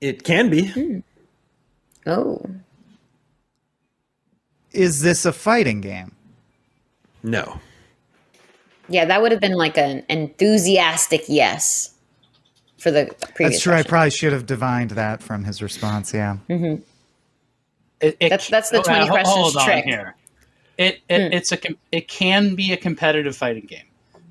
[0.00, 1.02] It can be.
[2.06, 2.40] Oh,
[4.72, 6.12] Is this a fighting game?
[7.22, 7.60] No.
[8.88, 11.94] yeah, that would have been like an enthusiastic yes
[12.78, 13.56] for the previous.
[13.56, 13.74] That's true.
[13.74, 16.14] I probably should have divined that from his response.
[16.14, 16.36] Yeah.
[16.48, 16.84] It,
[18.00, 19.84] it- That's- that's the 20 uh, hold questions on trick.
[19.84, 20.14] Here.
[20.78, 21.58] It, it it's a
[21.90, 23.82] it can be a competitive fighting game.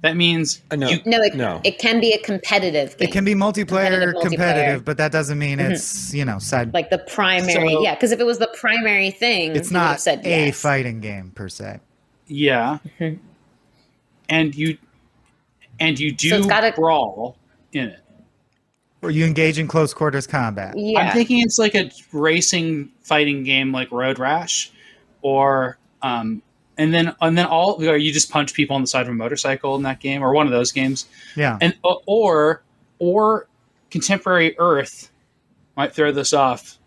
[0.01, 0.89] That means Uh, no.
[0.89, 1.59] you, No, it, No.
[1.63, 3.09] it can be a competitive game.
[3.09, 6.73] It can be multiplayer, Competitive competitive, but that doesn't mean it's you know side.
[6.73, 7.73] like the primary.
[7.73, 10.25] So- yeah, because if it was the primary thing, it's you would have not said
[10.25, 10.59] a yes.
[10.61, 11.79] fighting game per se.
[12.27, 13.17] yeah, Mm-hmm.
[14.29, 14.77] and you
[15.79, 17.37] and you do So gotta- brawl
[17.73, 17.99] in it.
[19.03, 20.73] Or you engage in close quarters combat.
[20.75, 24.71] Yeah, I'm thinking it's like a racing fighting game like Road Rash,
[25.21, 26.41] or um,
[26.77, 29.13] and then and then all or you just punch people on the side of a
[29.13, 31.05] motorcycle in that game, or one of those games,
[31.35, 31.57] Yeah.
[31.61, 32.61] and uh, or
[32.99, 33.47] or
[33.91, 35.09] contemporary Earth
[35.75, 36.77] might throw this off,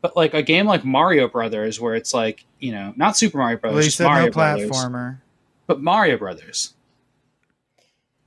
[0.00, 3.58] but like a game like Mario Brothers, where it's like you know not Super Mario
[3.58, 5.18] Brothers, well, you just said Mario no Brothers, platformer.
[5.66, 6.74] but Mario Brothers.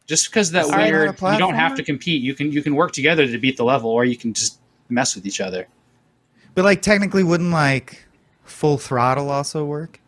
[0.07, 2.21] Just because that Is weird, you don't have to compete.
[2.21, 5.15] You can you can work together to beat the level, or you can just mess
[5.15, 5.67] with each other.
[6.55, 8.05] But like technically, wouldn't like
[8.45, 9.99] full throttle also work?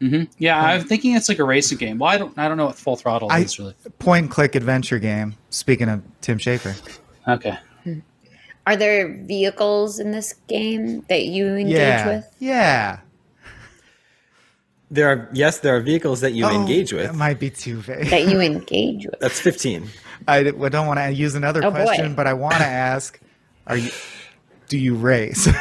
[0.00, 1.98] Hmm Yeah, I'm thinking it's like a racing game.
[1.98, 3.74] Well, I don't I don't know what full throttle I- is really.
[3.98, 5.34] Point and click adventure game.
[5.50, 6.74] Speaking of Tim Schafer.
[7.26, 7.58] Okay.
[8.66, 12.06] Are there vehicles in this game that you engage Yeah.
[12.06, 12.34] with?
[12.38, 12.98] Yeah.
[14.90, 17.06] There are yes, there are vehicles that you Oh, engage with.
[17.06, 18.08] That might be too vague.
[18.08, 19.20] That you engage with?
[19.20, 19.88] That's fifteen.
[20.26, 21.84] I don't want to use another Oh, boy.
[21.84, 23.18] question, but I want to ask:
[23.66, 23.90] Are you?
[24.68, 25.48] Do you race?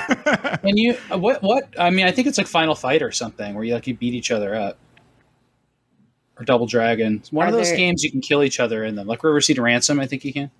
[0.63, 3.53] And you uh, what what I mean, I think it's like Final Fight or something
[3.53, 4.77] where you like you beat each other up.
[6.39, 7.17] Or Double Dragon.
[7.17, 9.07] It's one Are of those there- games you can kill each other in them.
[9.07, 10.51] Like River City Ransom, I think you can.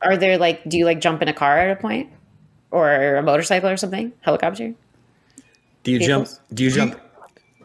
[0.00, 2.10] Are there like, do you like jump in a car at a point,
[2.70, 4.72] or a motorcycle or something, helicopter?
[5.82, 6.36] Do you Vehicles?
[6.38, 6.48] jump?
[6.56, 7.00] Do you jump?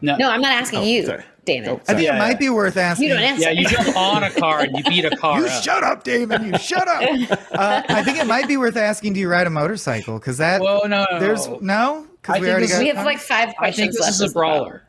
[0.00, 0.16] No.
[0.16, 1.06] No, I'm not asking Oh, you.
[1.06, 1.24] sorry.
[1.44, 1.68] Damn it!
[1.68, 3.08] Oh, I think Yeah, it might be worth asking.
[3.08, 3.42] you don't answer.
[3.42, 5.62] Yeah, you jump on a car and you beat a car You up.
[5.62, 6.44] shut up, Damon.
[6.52, 7.02] You shut up.
[7.54, 9.12] Uh, I think it might be worth asking.
[9.12, 10.18] Do you ride a motorcycle?
[10.18, 11.58] Because that Whoa, no, no, there's no.
[11.60, 12.06] no.
[12.06, 12.78] I Because we think already this got.
[12.80, 14.12] we have like five I questions think this left.
[14.14, 14.58] is a as well.
[14.64, 14.82] brawler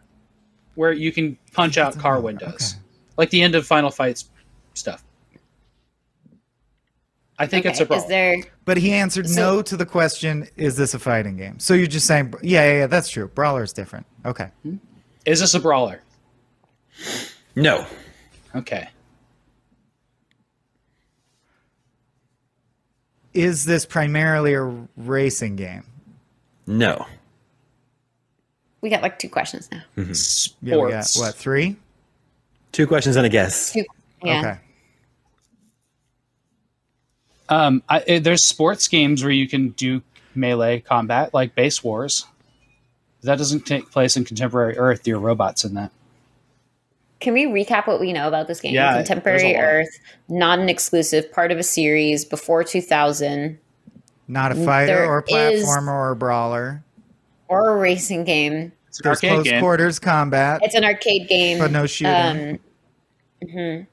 [0.76, 2.84] where you can punch out car windows, Okay.
[3.18, 4.30] like the end of Final Fights
[4.74, 5.04] stuff.
[7.38, 8.04] I think it's a Okay, brawler.
[8.04, 8.38] Is there?
[8.64, 11.60] but he answered So- no to the question: Is this a fighting game?
[11.60, 13.28] So you're just saying, yeah, yeah, yeah that's true.
[13.28, 14.06] Brawler is different.
[14.26, 14.50] Okay.
[15.26, 16.02] Is this a brawler?
[17.56, 17.86] No.
[18.56, 18.90] Okay.
[23.34, 24.64] Is this primarily a
[24.96, 25.84] racing game?
[26.68, 27.06] No.
[28.82, 29.82] We got like two questions now.
[30.14, 30.56] Sports.
[30.62, 31.76] Yeah, we got what three?
[32.72, 33.74] Two questions and a guess.
[33.74, 33.84] Two.
[34.24, 34.40] Yeah.
[34.40, 34.60] Okay.
[37.50, 40.02] Um, I, eh, there's sports games where you can do
[40.34, 42.26] melee combat, like Base Wars.
[43.24, 45.08] That doesn't take place in contemporary Earth.
[45.08, 45.92] You're robots in that.
[47.22, 48.74] Can we recap what we know about this game?
[48.74, 49.64] Yeah, Contemporary there's a lot.
[49.64, 53.58] Earth, not an exclusive, part of a series before 2000,
[54.28, 56.84] Not a fighter There or a is- platformer or a brawler.
[57.48, 58.72] or a racing game.
[58.90, 59.60] It's an There's close game.
[59.62, 62.14] quarters combat, It's an arcade game, but no shooting.
[62.14, 62.60] Um,
[63.44, 63.88] mhm.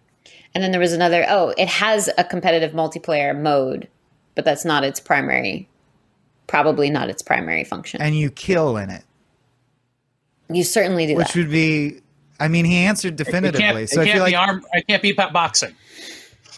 [0.54, 1.24] And then there was another.
[1.28, 3.88] Oh, it has a competitive multiplayer mode,
[4.34, 5.68] but that's not its primary.
[6.46, 8.02] Probably not its primary function.
[8.02, 9.04] and you kill in it,
[10.50, 11.36] you certainly do which that.
[11.36, 12.00] would be.
[12.42, 13.60] I mean, he answered It definitively.
[13.60, 14.64] can't, it so I can't feel be like, arm.
[14.72, 15.74] It can't be boxing.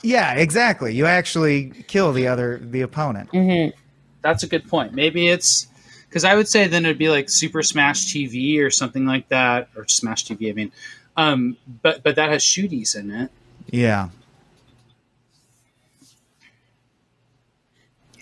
[0.03, 0.95] yeah, exactly.
[0.95, 3.31] You actually kill the other the opponent.
[3.33, 3.77] Mm-hmm.
[4.23, 4.95] That's a good point.
[4.95, 5.67] Maybe it's
[6.09, 9.69] because I would say then it'd be like Super Smash TV or something like that,
[9.77, 10.49] or Smash TV.
[10.49, 10.73] I mean,
[11.19, 13.31] um, but but that has shooties in it.
[13.71, 14.09] Yeah.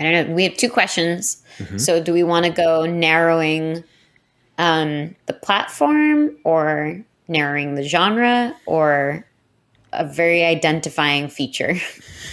[0.00, 0.34] I don't know.
[0.34, 1.44] We have two questions.
[1.58, 1.78] Mm-hmm.
[1.78, 3.84] So, do we want to go narrowing
[4.58, 9.26] um, the platform or narrowing the genre or
[9.92, 11.74] a very identifying feature?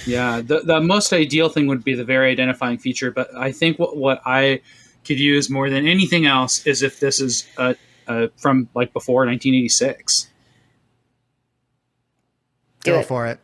[0.06, 3.12] Yeah, the the most ideal thing would be the very identifying feature.
[3.12, 4.62] But I think what what I
[5.06, 7.74] could use more than anything else is if this is uh,
[8.08, 10.30] uh, from like before 1986,
[12.84, 13.06] Do Go it.
[13.06, 13.40] for it.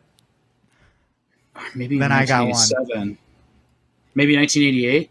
[1.54, 3.18] Or maybe Then I got one.
[4.14, 5.10] maybe 1988.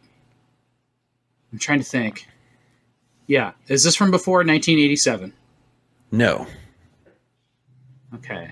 [1.54, 2.28] I'm trying to think.
[3.28, 5.32] Yeah, is this from before 1987?
[6.16, 6.48] No.
[8.14, 8.52] Okay.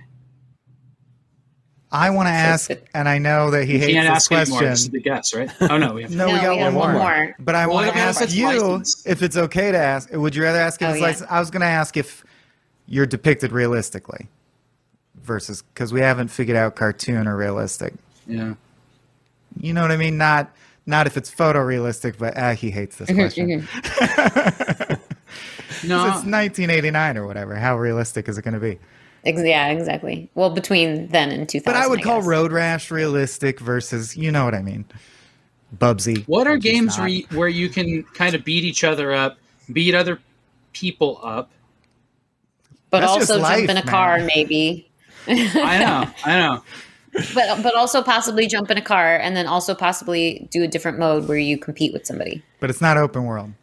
[1.92, 4.62] I want to ask, and I know that he You hates can't this ask anymore.
[4.62, 4.92] This is question.
[4.94, 5.52] the guess, right?
[5.72, 7.04] Oh no, we have No, we got we have one one more.
[7.04, 7.36] more.
[7.40, 9.08] But I Well, want to ask you licensed?
[9.08, 10.12] if it's okay to ask.
[10.12, 11.28] Would you rather ask if Oh, it's yeah.
[11.30, 12.26] I was going to ask if
[12.88, 14.28] you're depicted realistically
[15.22, 17.94] versus because we haven't figured out cartoon or realistic.
[18.28, 18.56] yeah.
[19.60, 20.18] You know what I mean?
[20.18, 20.52] Not
[20.88, 23.68] not if it's photorealistic, but ah, he hates this question.
[25.88, 27.56] No, It's 1989 or whatever.
[27.56, 28.80] How realistic is it going to be?
[29.26, 30.30] Yeah, exactly.
[30.36, 31.64] Well, between then and 2000.
[31.66, 32.22] But I would call.
[32.22, 34.86] Road Rash realistic versus, you know what I mean?
[35.78, 36.26] Bubsy.
[36.28, 37.00] What are games not.
[37.00, 39.38] where you, where you can kind of beat each other up
[39.72, 40.20] beat other
[40.74, 41.52] people up.
[42.90, 43.92] But That's just also life, jump in a man.
[43.92, 44.90] car, maybe.
[45.28, 46.64] I know, I know.
[47.34, 50.98] But but also possibly jump in a car and then also possibly do a different
[50.98, 53.54] mode where you compete with somebody But it's not open world.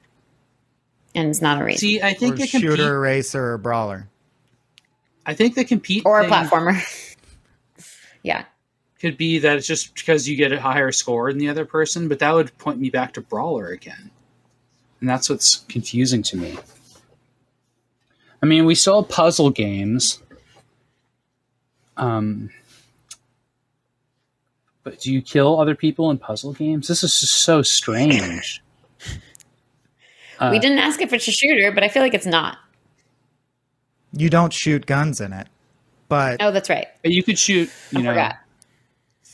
[1.14, 4.08] And it's not a race See, I Or think the compete, shooter, racer, or brawler.
[5.26, 6.80] I think the compete or a platformer.
[8.22, 8.44] yeah.
[9.00, 12.08] could be that it's just because you get a higher score than the other person,
[12.08, 14.10] but that would point me back to brawler again,
[15.00, 16.58] and that's what's confusing to me.
[18.42, 20.22] I mean, we saw puzzle games.
[21.96, 22.50] Um,
[24.82, 26.88] but do you kill other people in puzzle games?
[26.88, 28.62] This is just so strange.
[30.40, 32.58] Uh, we didn't ask if it's a shooter, but I feel like it's not.
[34.12, 35.46] You don't shoot guns in it,
[36.08, 36.88] but Oh, that's right.
[37.02, 38.36] But you could shoot, you I know, forgot.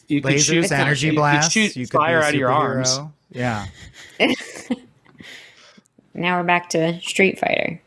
[0.08, 1.52] you could shoot, lasers, energy you could blasts.
[1.52, 2.98] shoot you could fire out of your arms.
[3.30, 3.66] Yeah.
[6.18, 7.78] Now we're back to Street Fighter.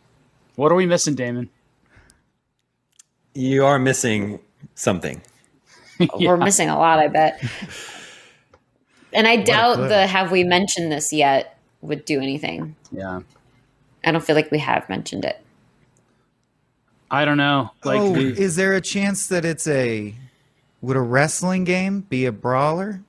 [0.55, 1.49] What are we missing, Damon?
[3.33, 4.39] You are missing
[4.75, 5.21] something.
[6.19, 7.43] We're missing a lot, I bet.
[9.11, 12.75] And I doubt the have we mentioned this yet would do anything.
[12.91, 13.21] Yeah,
[14.05, 15.39] I don't feel like we have mentioned it.
[17.11, 17.71] I don't know.
[17.83, 20.13] Like, oh, the- is there a chance that it's a
[20.81, 23.01] would a wrestling game be a brawler?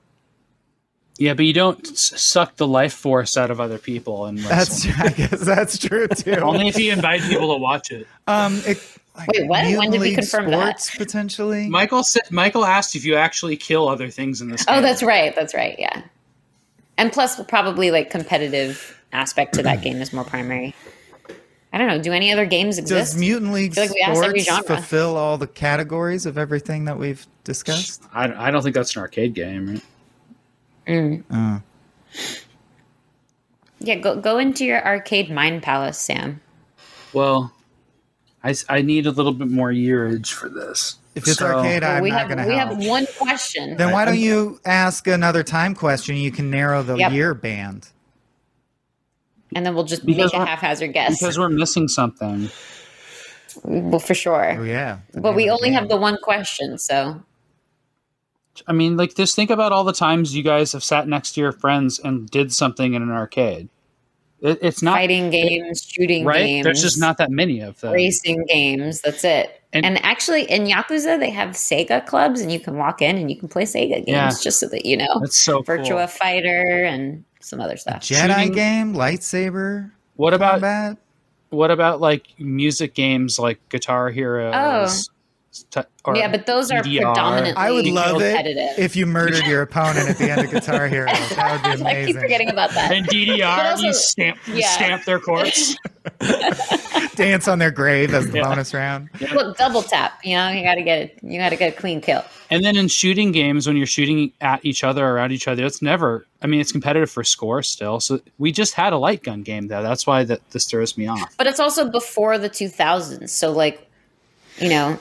[1.17, 5.09] Yeah, but you don't suck the life force out of other people and That's I
[5.09, 6.31] guess that's true too.
[6.37, 8.07] only if you invite people to watch it.
[8.27, 8.81] um, it,
[9.15, 9.63] like Wait, what?
[9.77, 10.79] When did we League confirm that?
[10.79, 11.67] Sports, Potentially.
[11.69, 14.65] Michael said, Michael asked if you actually kill other things in this.
[14.67, 14.83] Oh, game.
[14.83, 15.35] that's right.
[15.35, 15.75] That's right.
[15.77, 16.01] Yeah.
[17.01, 20.75] And plus, probably like competitive aspect to that game is more primary.
[21.73, 21.99] I don't know.
[22.01, 23.13] Do any other games exist?
[23.13, 23.19] Does?
[23.19, 27.25] Mutant League like we asked every Sports fulfill all the categories of everything that we've
[27.43, 28.03] discussed?
[28.13, 29.83] I, I don't think that's an arcade game, right?
[30.87, 31.23] Mm.
[31.31, 31.59] Uh,
[33.79, 36.39] Yeah, go go into your arcade mind palace, Sam.
[37.13, 37.51] Well,
[38.43, 40.97] I, s- I need a little bit more yearage for this.
[41.15, 42.69] If it's So- arcade, I'm we not have going to we help.
[42.73, 43.75] have one question.
[43.77, 46.15] Then why don't you ask another time question?
[46.15, 47.11] You can narrow the Yep.
[47.11, 47.87] year band.
[49.53, 51.19] and then we'll just Because make a haphazard guess.
[51.19, 52.49] Because we're missing something.
[53.65, 54.65] well, for Oh sure.
[54.65, 57.21] yeah, But we only have the one question, so
[58.67, 61.41] I mean, like, just think about all the times you guys have sat next to
[61.41, 63.67] your friends and did something in an arcade.
[64.41, 66.39] It, it's not fighting games, shooting right.
[66.45, 67.93] games, There's just not that many of them.
[67.93, 68.99] racing games.
[69.01, 69.61] That's it.
[69.73, 73.29] And- And, actually, in Yakuza, they have Sega clubs, and you can walk in and
[73.31, 74.31] you can play Sega games, Yeah.
[74.41, 76.07] just so that you know That's so Virtua cool.
[76.07, 78.01] Fighter and some other stuff.
[78.01, 80.97] Jedi shooting- game, lightsaber What about combat.
[81.51, 84.51] what about like music games like Guitar Hero?
[84.53, 84.87] Oh.
[86.15, 87.01] Yeah, but those are DDR?
[87.07, 90.87] predominantly I would love it if you murdered your opponent at the end of Guitar
[90.87, 91.11] Hero.
[91.35, 91.87] That would be amazing.
[91.87, 92.91] I keep forgetting about that.
[92.91, 94.67] And DDR, also- you stamp yeah.
[94.69, 95.75] stamp their corpse.
[97.15, 98.47] Dance on their grave as the Yeah.
[98.47, 99.09] bonus round.
[99.33, 100.19] Look, double tap.
[100.23, 101.19] You know, you got to get it.
[101.21, 102.23] You got to get a clean kill.
[102.49, 105.65] And then in shooting games, when you're shooting at each other or around each other,
[105.65, 106.25] it's never.
[106.41, 107.99] I mean, it's competitive for score still.
[107.99, 109.83] So we just had a light gun game though.
[109.83, 111.35] That's why that this throws me off.
[111.37, 113.87] But it's also before the 2000s, so like,
[114.57, 114.97] you know,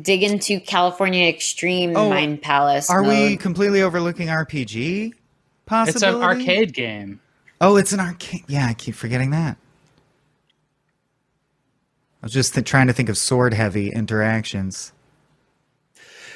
[0.00, 2.90] dig into California Extreme Oh, Mind Palace.
[2.90, 5.12] Are we completely overlooking RPG?
[5.66, 5.90] Possibility?
[5.90, 7.20] It's an arcade game.
[7.60, 8.44] Oh, it's an arcade.
[8.48, 9.56] Yeah, I keep forgetting that.
[12.22, 14.92] I was just th- trying to think of sword heavy interactions.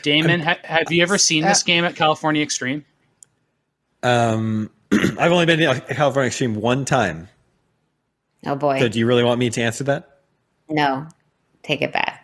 [0.02, 2.84] Damon, ha- have you ever seen this uh, game at California Extreme?
[4.02, 7.28] Um, I've only been to California Extreme one time.
[8.46, 10.20] Oh boy, So do you really want me to answer that?
[10.68, 11.09] no,
[11.62, 12.17] take it back.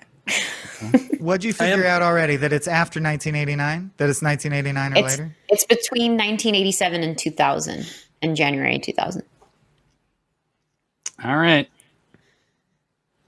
[1.25, 2.37] What'd you I am- figure out already?
[2.37, 3.93] That it's after 1989?
[3.97, 5.37] That it's 1989 or It's later?
[5.49, 7.87] it's between 1987 and 2000,
[8.23, 9.23] and January 2000.
[11.25, 11.69] All right.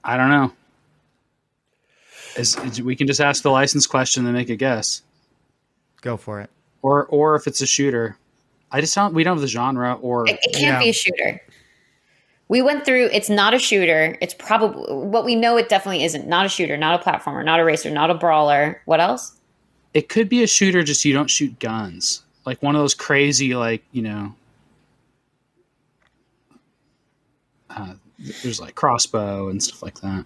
[0.05, 0.53] I don't know.
[2.36, 5.03] Is, is- we can just ask the license question and make a guess,
[6.03, 6.51] Go for it.
[6.82, 8.18] or or if it's a shooter.
[8.70, 9.14] I just don't.
[9.14, 10.78] We don't have the genre, or It, it can't Yeah.
[10.80, 11.40] be a shooter.
[12.49, 13.07] We went through.
[13.12, 14.16] It's not a shooter.
[14.20, 15.57] It's probably what we know.
[15.57, 16.28] It definitely isn't.
[16.28, 16.76] Not a shooter.
[16.76, 17.44] Not a platformer.
[17.44, 17.90] Not a racer.
[17.90, 18.80] Not a brawler.
[18.84, 19.32] What else?
[19.94, 20.82] it could be a shooter.
[20.82, 24.34] Just you don't shoot guns, like one of those crazy, like you know.
[27.70, 27.94] Uh,
[28.42, 30.24] there's like crossbow and stuff like that.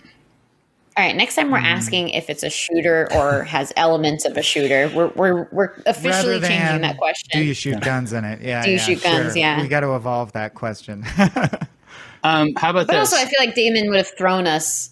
[0.97, 1.15] All right.
[1.17, 1.67] Next time we're Hmm.
[1.67, 6.35] asking if it's a shooter or has elements of a shooter, we're we're we're officially
[6.35, 7.41] Rather changing that question.
[7.41, 8.41] Do you shoot guns in it?
[8.43, 8.63] Yeah.
[8.65, 9.33] Do you yeah, shoot guns?
[9.33, 9.37] sure.
[9.41, 9.63] Yeah.
[9.63, 11.05] We got to evolve that question.
[12.23, 13.13] Um, how about but this?
[13.13, 14.91] also, I feel like Damon would have thrown us,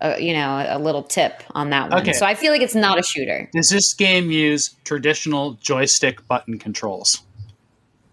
[0.00, 2.00] uh, you know, a little tip on that one.
[2.00, 2.12] Okay.
[2.12, 3.48] So I feel like it's not a shooter.
[3.52, 7.22] Does this game use traditional joystick button controls?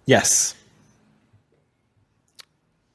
[0.06, 0.54] Yes.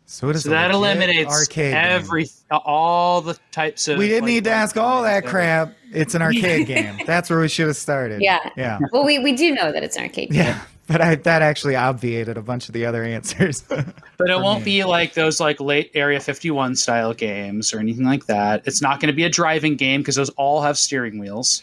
[0.06, 1.72] So it is So that eliminates arcade.
[1.72, 1.74] game.
[1.74, 3.96] every all the types of.
[3.96, 5.30] We didn't like, need to ask all that games.
[5.30, 5.74] crap.
[5.90, 6.98] It's an arcade game.
[7.06, 8.20] That's where we should have started.
[8.20, 8.50] Yeah.
[8.56, 8.78] Yeah.
[8.92, 10.40] Well, we, we do know that it's an arcade game.
[10.40, 10.60] Yeah.
[10.88, 13.64] But I, that actually obviated a bunch of the other answers.
[14.18, 18.26] But it won't be like those like late Area 51 style games or anything like
[18.26, 18.62] that.
[18.66, 21.60] It's not going to be a driving game because those all have steering wheels.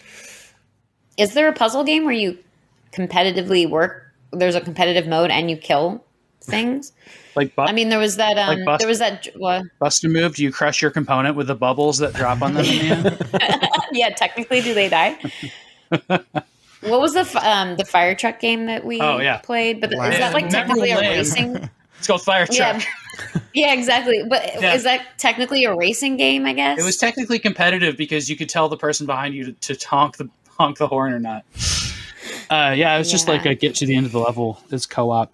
[1.18, 2.38] Is there a puzzle game where you
[2.92, 4.12] competitively work?
[4.34, 6.04] There's a competitive mode and you kill
[6.42, 6.92] things.
[7.36, 8.38] Like bu- I mean, there was that.
[8.38, 9.28] Um, Like bust- there was that.
[9.38, 10.36] Well, bust a move.
[10.36, 12.66] Do you crush your component with the bubbles that drop on them?
[12.66, 13.18] in
[13.94, 14.10] yeah.
[14.10, 15.18] Technically, do they die?
[16.82, 19.38] What was the f- um, the fire truck game that we Oh, yeah.
[19.38, 19.82] played?
[19.82, 21.12] But is that like Remember technically a Lamb.
[21.12, 21.70] racing?
[21.98, 22.58] It's called Fire Truck.
[22.82, 23.42] yeah.
[23.54, 24.24] Yeah, exactly.
[24.30, 24.76] But Yeah.
[24.76, 26.46] is that technically a racing game?
[26.46, 29.76] I guess It was technically competitive because you could tell the person behind you to,
[29.76, 31.44] to honk the honk the horn or not.
[32.50, 34.62] Uh, yeah, it was just like a get to the end of the level.
[34.72, 35.34] It's co-op.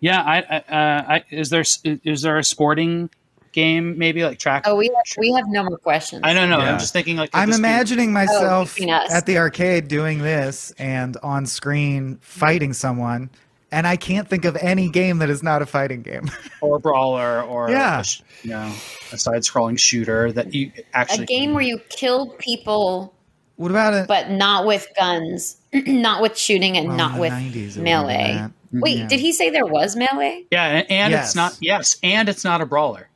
[0.00, 3.10] Yeah, I, I, uh, I is there is there a sporting
[3.56, 4.62] game maybe like track?
[4.66, 4.88] Oh, we
[5.18, 6.20] we have no more questions.
[6.22, 6.58] I don't know.
[6.58, 6.72] Yeah.
[6.74, 9.10] I'm just thinking like I'm this be- imagining oh, myself between us.
[9.12, 13.30] at the arcade doing this and on screen fighting someone,
[13.72, 16.30] and I can't think of any game that is not a fighting game.
[16.60, 18.00] or a brawler or Yeah.
[18.00, 18.72] a, sh- you know
[19.12, 23.14] a side-scrolling shooter that you actually a game where you kill people,
[23.56, 24.06] what about it?
[24.06, 28.48] but not with guns, not with shooting, and oh, Well, not with 90s, melee.
[28.72, 29.06] Wait, Yeah.
[29.06, 30.44] did he say there was melee?
[30.50, 31.28] yeah, and, and Yes.
[31.28, 33.08] it's not yes, and it's not a brawler.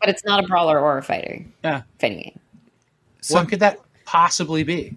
[0.00, 2.38] But it's not a brawler or a fighter Yeah, fighting game.
[3.20, 4.96] So what could that possibly be?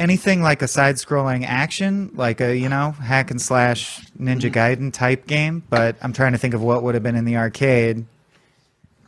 [0.00, 5.26] anything like a side-scrolling action, like a you know hack and slash Ninja Gaiden type
[5.26, 5.62] game.
[5.70, 8.04] But I'm trying to think of what would have been in the arcade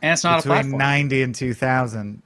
[0.01, 0.77] And it's not a between platform.
[0.79, 2.21] '90 and 2000.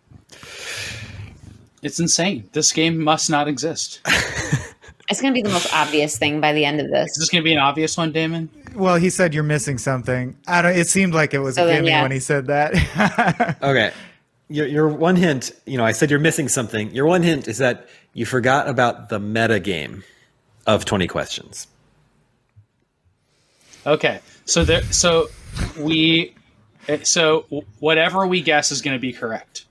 [1.84, 2.50] It's insane.
[2.54, 4.02] This game must not exist.
[5.10, 7.12] It's going to be the most obvious thing by the end of this.
[7.12, 7.18] Is this.
[7.18, 8.50] this going to be an obvious one, Damon?
[8.74, 10.36] Well, he said you're missing something.
[10.48, 10.76] I don't.
[10.76, 12.02] It seemed like it was So a then, gimme yeah.
[12.02, 13.58] when he said that.
[13.62, 13.92] Okay.
[14.48, 16.92] Your, your one hint, you know, I said you're missing something.
[16.94, 20.04] Your one hint is that you forgot about the meta game
[20.68, 21.66] of 20 questions.
[23.88, 25.30] Okay, so there, so
[25.80, 26.36] we,
[26.88, 27.46] eh, so
[27.80, 29.66] whatever we guess is going to be correct.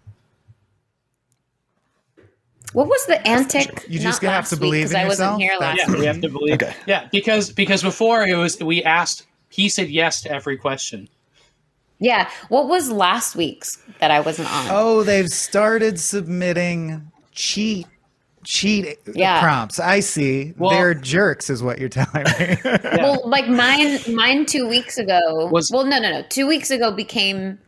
[2.74, 3.84] What was the antic?
[3.88, 5.40] You just not have to believe week, believe 'cause in I wasn't yourself?
[5.40, 5.98] here last Yeah, week.
[6.00, 6.54] we have to believe.
[6.54, 6.74] Okay.
[6.86, 11.08] Yeah, because because before it was we asked, he said yes to every question.
[12.00, 12.28] Yeah.
[12.48, 14.66] What was last week's that I wasn't on?
[14.70, 17.86] oh, they've started submitting cheat
[18.44, 19.40] cheat Yeah.
[19.40, 19.80] prompts.
[19.80, 20.52] I see.
[20.58, 22.56] Well- They're jerks, is what you're telling me.
[22.98, 25.46] Well, like mine, mine two weeks ago.
[25.50, 26.22] Was- well, no, no, no.
[26.28, 27.58] Two weeks ago became.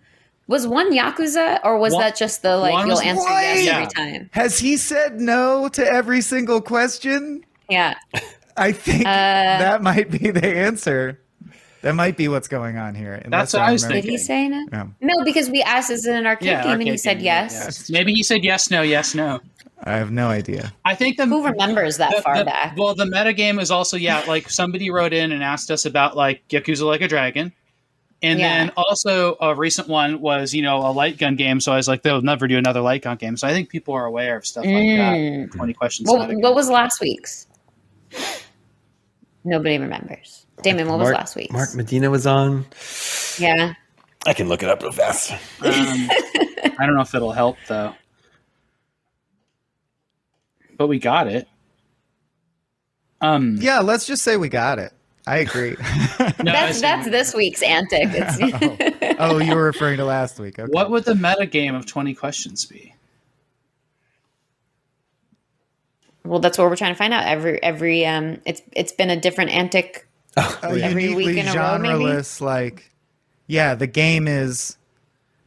[0.49, 3.43] Was one Yakuza or was One- that just the like you'll answer What?
[3.43, 3.73] yes Yeah.
[3.79, 4.31] every time?
[4.33, 7.45] Has he said no to every single question?
[7.69, 7.95] Yeah.
[8.57, 11.21] I think Uh, that might be the answer.
[11.83, 13.15] That might be what's going on here.
[13.25, 14.67] unless That's what I was remember- Did he say no?
[14.73, 14.87] Yeah.
[15.01, 17.25] No, because we asked is it an arcade Yeah, game and he arcade said game,
[17.25, 17.89] yes.
[17.89, 17.99] yeah.
[17.99, 19.41] Maybe he said yes, no, yes, no.
[19.85, 20.73] I have no idea.
[20.85, 22.75] I think the Who remembers that the- far the- back?
[22.77, 26.43] Well, the metagame is also yeah, like somebody wrote in and asked us about like
[26.49, 27.53] Yakuza Like a Dragon.
[28.23, 28.49] And Yeah.
[28.65, 31.61] then also a recent one was, you know, a light gun game.
[31.61, 33.37] So I was like, they'll never do another light gun game.
[33.37, 35.51] So I think people are aware of stuff like Mm.
[35.51, 35.57] that.
[35.57, 36.09] Twenty questions.
[36.11, 36.43] What, metagame.
[36.43, 37.47] what was last week's?
[39.45, 40.47] Nobody remembers.
[40.63, 41.53] Damon, what was last week's?
[41.53, 42.65] Mark Medina was on.
[43.39, 43.75] Yeah.
[44.27, 45.31] I can look it up real fast.
[45.33, 45.39] Um,
[46.79, 47.95] I don't know if it'll help though.
[50.79, 51.47] But we got it.
[53.21, 54.93] Um, Yeah, let's just say we got it.
[55.27, 55.71] I agree.
[56.21, 58.09] no, That's see- that's this week's antic.
[58.13, 60.59] It's, oh, you were referring to last week.
[60.59, 60.71] Okay.
[60.71, 62.95] What would the meta game of twenty questions be?
[66.27, 67.25] well, that's what we're trying to find out.
[67.25, 70.07] Every every um, it's it's been a different antic.
[70.37, 71.95] a every week in a row, maybe?
[71.95, 72.91] genreless, like,
[73.47, 74.76] yeah, the game is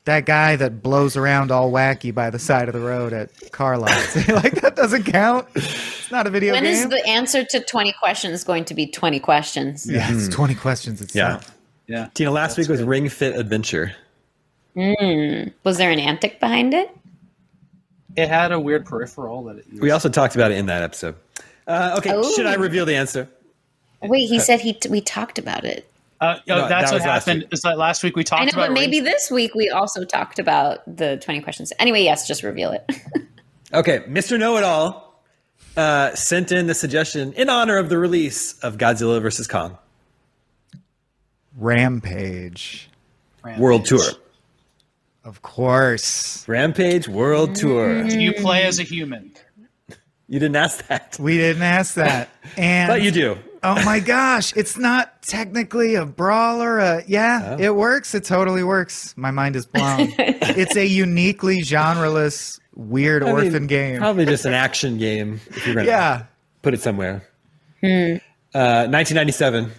[0.09, 3.77] that guy that blows around all wacky by the side of the road at car
[3.77, 4.15] lots.
[4.27, 5.47] like that doesn't count.
[5.55, 6.73] It's not a video When game.
[6.73, 9.89] is the answer to twenty questions going to be twenty questions?
[9.89, 11.35] yeah, it's twenty questions Yeah.
[11.37, 11.55] itself.
[11.87, 12.07] Yeah.
[12.13, 13.93] Tina, last week was Ring Fit Adventure.
[14.75, 16.89] Was there an antic behind it?
[18.15, 19.81] It had a weird peripheral that it used.
[19.81, 21.15] We also talked about it in that episode.
[21.67, 22.35] Uh, okay, Oh.
[22.35, 23.27] should I reveal the answer?
[24.01, 25.88] Wait, he said he we talked about it.
[26.21, 27.43] Uh, oh, No, that's that what was last happened.
[27.43, 27.53] week.
[27.53, 29.69] Is that last week we talked I know, about but maybe Ring- this week we
[29.69, 31.71] also talked about the twenty questions.
[31.79, 32.85] Anyway, yes, just reveal it.
[33.71, 34.39] Okay, Mr.
[34.39, 35.21] Know It All
[35.77, 39.45] uh, sent in the suggestion in honor of the release of Godzilla vs.
[39.47, 39.77] Kong
[41.55, 42.89] Rampage,
[43.43, 43.61] Rampage.
[43.61, 44.01] World Tour.
[45.23, 46.47] of course.
[46.47, 48.03] Rampage World Tour.
[48.07, 49.33] Do you play as a human?
[50.27, 53.37] You didn't ask that, We didn't ask that, and but you do.
[53.63, 56.79] Oh my gosh, it's not technically a brawler.
[56.79, 57.61] Uh, yeah, Oh.
[57.63, 58.15] it works.
[58.15, 59.13] It totally works.
[59.17, 60.13] My mind is blown.
[60.17, 63.97] it's a uniquely genreless, weird I mean, orphan game.
[63.99, 66.23] Probably just an action game if you're going to Yeah.
[66.61, 67.23] put it somewhere.
[67.83, 69.71] Uh, 1997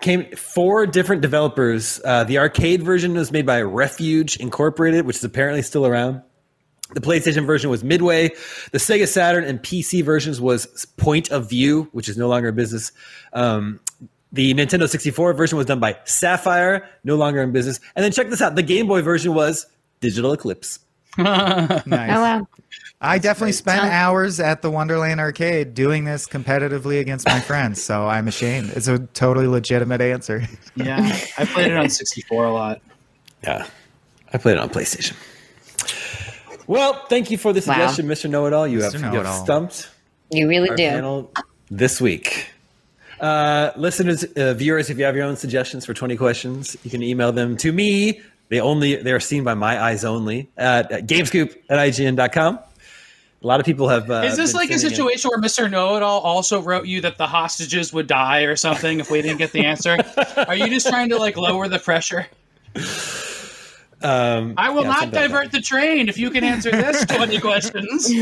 [0.00, 2.00] came four different developers.
[2.04, 6.22] Uh, the arcade version was made by Refuge Incorporated, which is apparently still around.
[6.94, 8.28] The PlayStation version was Midway.
[8.70, 12.54] The Sega Saturn and PC versions was Point of View, which is no longer in
[12.54, 12.92] business.
[13.32, 13.80] Um,
[14.32, 17.80] the Nintendo 64 version was done by Saffire, no longer in business.
[17.96, 19.66] And then check this out: the Game Boy version was
[20.00, 20.78] Digital Eclipse.
[21.18, 21.84] Nice.
[21.88, 22.48] Oh wow.
[23.00, 27.82] I definitely spent Sounds- hours at the Wonderland arcade doing this competitively against my friends,
[27.82, 28.70] so I'm ashamed.
[28.70, 30.46] It's a totally legitimate answer.
[30.76, 30.98] Yeah,
[31.38, 32.80] I played it on 64 a lot.
[33.42, 33.66] Yeah,
[34.32, 35.14] I played it on PlayStation.
[36.66, 37.74] Well, thank you for the Wow.
[37.74, 38.28] suggestion, Mr.
[38.30, 38.66] Know It All.
[38.66, 39.88] You have, you have stumped
[40.30, 40.82] You really our do.
[40.88, 41.30] panel
[41.70, 42.48] this week.
[43.20, 47.02] Uh, listeners, uh, viewers, if you have your own suggestions for 20 questions, you can
[47.02, 48.20] email them to me.
[48.48, 52.58] They only they are seen by my eyes only at, at gamescoop at ign.com.
[53.42, 54.10] A lot of people have.
[54.10, 55.70] Uh, Is this like a sending in- situation where Mr.
[55.70, 59.20] Know It All also wrote you that the hostages would die or something if we
[59.22, 59.96] didn't get the answer?
[60.48, 62.26] Are you just trying to like lower the pressure?
[64.02, 68.12] Um, I will yeah, not divert the train if you can answer this 20 questions.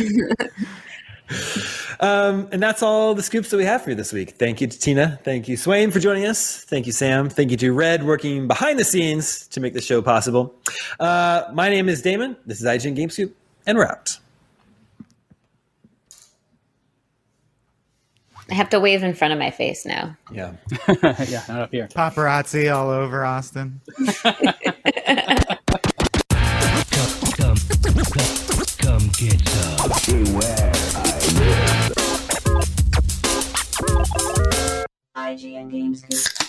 [2.01, 4.33] Um, and that's all the scoops that we have for you this week.
[4.33, 5.19] Thank you to Tina.
[5.25, 6.65] Thank you, Swaim, for joining us.
[6.65, 7.29] Thank you, Sam.
[7.29, 10.55] Thank you to Red, working behind the scenes to make the show possible.
[11.01, 12.37] Uh, my name is Damon.
[12.47, 13.35] This is IGN Game Scoop,
[13.67, 14.19] and we're out.
[18.51, 20.15] I have to wave in front of my face now.
[20.31, 20.53] Yeah.
[21.03, 21.89] yeah, not up here.
[21.89, 23.81] Paparazzi all over Austin.
[35.17, 36.49] IGN Game Scoop.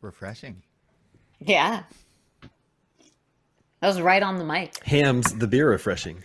[0.00, 0.62] Refreshing.
[1.40, 1.82] Yeah.
[3.80, 4.82] That was right on the mic.
[4.84, 6.24] Hamm's, the beer refreshing.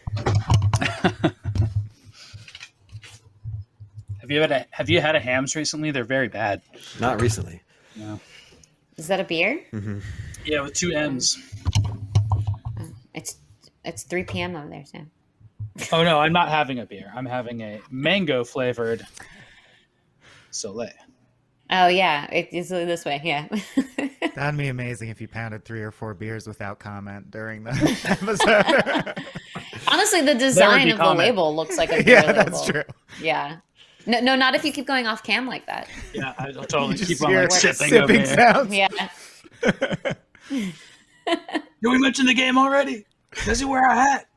[4.21, 5.91] Have you had a Have you had a Hamm's recently?
[5.91, 6.61] They're very bad.
[6.99, 7.61] Not recently.
[8.95, 9.61] Is that a beer?
[9.73, 9.99] Mm-hmm.
[10.45, 11.37] Yeah, with two M's.
[13.13, 13.35] It's
[13.85, 14.55] it's 3 p.m.
[14.55, 15.09] over there, Sam.
[15.91, 17.11] Oh no, I'm not having a beer.
[17.15, 19.05] I'm having a mango flavored
[20.49, 20.89] Soleil.
[21.69, 23.21] Oh yeah, it, it's this way.
[23.23, 23.47] Yeah.
[24.35, 27.71] That'd be amazing if you pounded three or four beers without comment during the
[28.05, 29.23] episode.
[29.87, 32.33] Honestly, the design be of the label looks like a beer yeah, label.
[32.33, 32.83] that's true.
[33.21, 33.57] Yeah.
[34.05, 35.87] No, no, not if you keep going off cam like that.
[36.13, 38.35] Yeah, I'll totally Just keep on hear like sipping, over sipping here.
[38.35, 38.73] sounds.
[38.73, 38.87] Yeah.
[41.29, 43.05] Did we mention the game already?
[43.45, 44.27] Does he wear a hat?